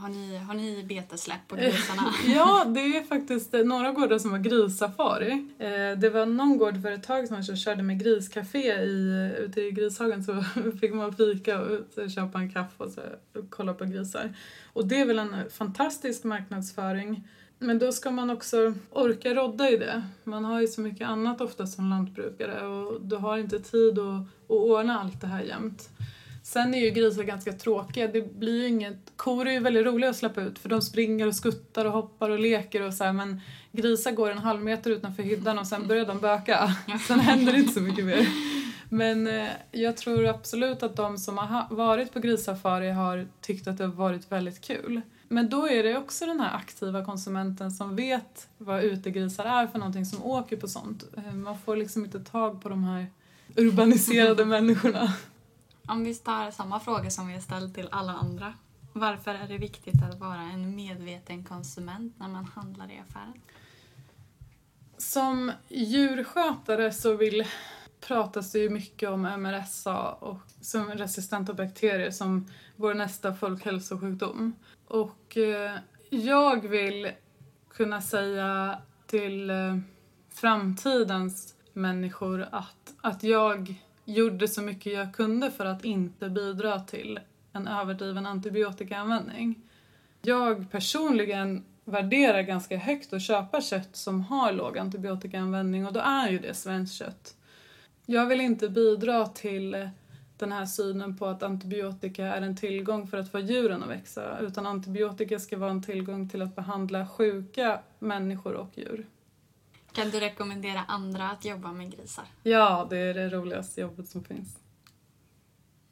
har 0.00 0.08
ni, 0.08 0.36
har 0.36 0.54
ni 0.54 0.84
betesläpp 0.84 1.48
på 1.48 1.56
grisarna? 1.56 2.02
ja, 2.34 2.64
det 2.64 2.80
är 2.80 3.02
faktiskt 3.02 3.54
eh, 3.54 3.64
några 3.64 3.92
gårdar 3.92 4.18
som 4.18 4.30
har 4.30 4.38
grissafari. 4.38 5.48
Eh, 5.58 5.98
det 5.98 6.10
var 6.10 6.26
någon 6.26 6.58
gård 6.58 6.82
för 6.82 6.92
ett 6.92 7.02
tag 7.02 7.28
som 7.28 7.56
körde 7.56 7.82
med 7.82 8.00
griscafé 8.00 8.74
i, 8.74 9.32
ute 9.38 9.60
i 9.60 9.70
Grishagen 9.70 10.24
så 10.24 10.44
fick 10.80 10.94
man 10.94 11.12
fika 11.12 11.60
och 11.60 12.10
köpa 12.10 12.38
en 12.38 12.52
kaffe 12.52 12.84
och 12.84 12.90
så, 12.90 13.00
kolla 13.50 13.74
på 13.74 13.84
grisar. 13.84 14.34
Och 14.72 14.86
det 14.86 15.00
är 15.00 15.06
väl 15.06 15.18
en 15.18 15.50
fantastisk 15.50 16.24
marknadsföring. 16.24 17.28
Men 17.58 17.78
då 17.78 17.92
ska 17.92 18.10
man 18.10 18.30
också 18.30 18.74
orka 18.90 19.34
rodda 19.34 19.70
i 19.70 19.76
det. 19.76 20.02
Man 20.24 20.44
har 20.44 20.60
ju 20.60 20.66
så 20.66 20.80
mycket 20.80 21.08
annat 21.08 21.40
ofta 21.40 21.66
som 21.66 21.90
lantbrukare 21.90 22.66
och 22.66 23.00
du 23.00 23.16
har 23.16 23.38
inte 23.38 23.60
tid 23.60 23.98
att, 23.98 24.20
att 24.20 24.50
ordna 24.50 25.00
allt 25.00 25.20
det 25.20 25.26
här 25.26 25.42
jämt. 25.42 25.88
Sen 26.52 26.74
är 26.74 26.80
ju 26.80 26.90
grisar 26.90 27.22
ganska 27.22 27.52
tråkiga. 27.52 28.08
Det 28.08 28.34
blir 28.34 28.66
inget... 28.66 29.12
Kor 29.16 29.48
är 29.48 29.52
ju 29.52 29.60
väldigt 29.60 29.86
roliga 29.86 30.10
att 30.10 30.16
släppa 30.16 30.40
ut 30.40 30.58
för 30.58 30.68
de 30.68 30.82
springer 30.82 31.26
och 31.26 31.34
skuttar 31.34 31.84
och 31.84 31.92
hoppar 31.92 32.30
och 32.30 32.38
leker 32.38 32.82
och 32.82 32.94
så 32.94 33.04
här, 33.04 33.12
men 33.12 33.40
grisar 33.72 34.12
går 34.12 34.30
en 34.30 34.38
halv 34.38 34.62
meter 34.62 34.90
utanför 34.90 35.22
hyddan 35.22 35.58
och 35.58 35.66
sen 35.66 35.86
börjar 35.86 36.06
de 36.06 36.18
böka. 36.18 36.76
Sen 37.06 37.20
händer 37.20 37.52
det 37.52 37.58
inte 37.58 37.74
så 37.74 37.80
mycket 37.80 38.04
mer. 38.04 38.28
Men 38.88 39.26
eh, 39.26 39.48
jag 39.70 39.96
tror 39.96 40.26
absolut 40.26 40.82
att 40.82 40.96
de 40.96 41.18
som 41.18 41.38
har 41.38 41.66
varit 41.70 42.12
på 42.12 42.20
grisafari 42.20 42.90
har 42.90 43.26
tyckt 43.40 43.68
att 43.68 43.78
det 43.78 43.84
har 43.84 43.92
varit 43.92 44.32
väldigt 44.32 44.60
kul. 44.60 45.00
Men 45.28 45.48
då 45.48 45.68
är 45.68 45.82
det 45.82 45.96
också 45.96 46.26
den 46.26 46.40
här 46.40 46.56
aktiva 46.56 47.04
konsumenten 47.04 47.70
som 47.70 47.96
vet 47.96 48.48
vad 48.58 48.84
utegrisar 48.84 49.44
är 49.44 49.66
för 49.66 49.78
någonting 49.78 50.06
som 50.06 50.24
åker 50.24 50.56
på 50.56 50.68
sånt. 50.68 51.04
Eh, 51.16 51.34
man 51.34 51.58
får 51.58 51.76
liksom 51.76 52.04
inte 52.04 52.20
tag 52.20 52.62
på 52.62 52.68
de 52.68 52.84
här 52.84 53.06
urbaniserade 53.56 54.44
människorna. 54.56 55.12
Om 55.90 56.04
vi 56.04 56.14
tar 56.14 56.50
samma 56.50 56.80
fråga 56.80 57.10
som 57.10 57.26
vi 57.28 57.34
har 57.34 57.40
ställt 57.40 57.74
till 57.74 57.88
alla 57.92 58.12
andra. 58.12 58.54
Varför 58.92 59.34
är 59.34 59.48
det 59.48 59.58
viktigt 59.58 60.02
att 60.02 60.20
vara 60.20 60.40
en 60.40 60.76
medveten 60.76 61.44
konsument 61.44 62.14
när 62.18 62.28
man 62.28 62.44
handlar 62.44 62.90
i 62.90 62.98
affären? 62.98 63.40
Som 64.98 65.52
djurskötare 65.68 66.92
så 66.92 67.16
vill 67.16 67.44
pratas 68.00 68.52
det 68.52 68.58
ju 68.58 68.70
mycket 68.70 69.08
om 69.08 69.22
MRSA 69.22 70.12
och 70.12 70.38
som 70.60 70.90
resistenta 70.90 71.54
bakterier 71.54 72.10
som 72.10 72.46
vår 72.76 72.94
nästa 72.94 73.34
folkhälsosjukdom. 73.34 74.54
Och 74.86 75.36
eh, 75.36 75.76
jag 76.10 76.68
vill 76.68 77.10
kunna 77.70 78.00
säga 78.00 78.78
till 79.06 79.50
eh, 79.50 79.78
framtidens 80.30 81.54
människor 81.72 82.48
att, 82.52 82.94
att 83.00 83.22
jag 83.22 83.80
gjorde 84.04 84.48
så 84.48 84.62
mycket 84.62 84.92
jag 84.92 85.14
kunde 85.14 85.50
för 85.50 85.64
att 85.64 85.84
inte 85.84 86.28
bidra 86.28 86.80
till 86.80 87.20
en 87.52 87.68
överdriven 87.68 88.26
antibiotikaanvändning. 88.26 89.62
Jag 90.22 90.70
personligen 90.70 91.64
värderar 91.84 92.42
ganska 92.42 92.76
högt 92.76 93.12
att 93.12 93.22
köpa 93.22 93.60
kött 93.60 93.96
som 93.96 94.20
har 94.20 94.52
låg 94.52 94.78
antibiotikaanvändning 94.78 95.86
och 95.86 95.92
då 95.92 96.00
är 96.00 96.30
ju 96.30 96.38
det 96.38 96.54
svenskt 96.54 96.94
kött. 96.94 97.36
Jag 98.06 98.26
vill 98.26 98.40
inte 98.40 98.68
bidra 98.68 99.26
till 99.26 99.90
den 100.36 100.52
här 100.52 100.66
synen 100.66 101.16
på 101.16 101.26
att 101.26 101.42
antibiotika 101.42 102.26
är 102.26 102.42
en 102.42 102.56
tillgång 102.56 103.06
för 103.06 103.16
att 103.16 103.30
få 103.30 103.38
djuren 103.38 103.82
att 103.82 103.88
växa 103.88 104.38
utan 104.40 104.66
antibiotika 104.66 105.38
ska 105.38 105.58
vara 105.58 105.70
en 105.70 105.82
tillgång 105.82 106.28
till 106.28 106.42
att 106.42 106.56
behandla 106.56 107.06
sjuka 107.06 107.80
människor 107.98 108.54
och 108.54 108.78
djur. 108.78 109.06
Kan 109.92 110.10
du 110.10 110.20
rekommendera 110.20 110.84
andra 110.88 111.30
att 111.30 111.44
jobba 111.44 111.72
med 111.72 111.92
grisar? 111.92 112.24
Ja, 112.42 112.86
det 112.90 112.98
är 112.98 113.14
det 113.14 113.28
roligaste 113.28 113.80
jobbet 113.80 114.08
som 114.08 114.24
finns. 114.24 114.58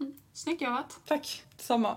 Mm. 0.00 0.12
Snyggt 0.32 0.62
jobbat! 0.62 1.00
Tack, 1.06 1.42
detsamma! 1.56 1.96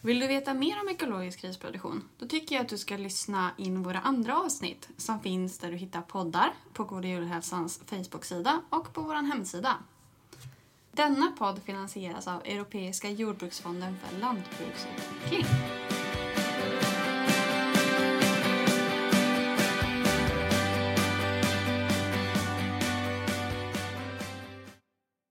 Vill 0.00 0.20
du 0.20 0.26
veta 0.26 0.54
mer 0.54 0.80
om 0.80 0.88
ekologisk 0.88 1.42
grisproduktion? 1.42 2.08
Då 2.18 2.26
tycker 2.26 2.54
jag 2.54 2.62
att 2.62 2.68
du 2.68 2.78
ska 2.78 2.96
lyssna 2.96 3.50
in 3.58 3.82
våra 3.82 4.00
andra 4.00 4.38
avsnitt 4.38 4.88
som 4.96 5.20
finns 5.20 5.58
där 5.58 5.70
du 5.70 5.76
hittar 5.76 6.00
poddar, 6.00 6.52
på 6.72 6.84
Goda 6.84 7.08
Djurhälsans 7.08 7.80
Facebook-sida 7.86 8.60
och 8.70 8.92
på 8.92 9.00
vår 9.00 9.14
hemsida. 9.14 9.76
Denna 10.92 11.32
podd 11.38 11.60
finansieras 11.64 12.28
av 12.28 12.42
Europeiska 12.44 13.10
jordbruksfonden 13.10 13.96
för 13.98 14.18
lantbruksutveckling. 14.18 15.44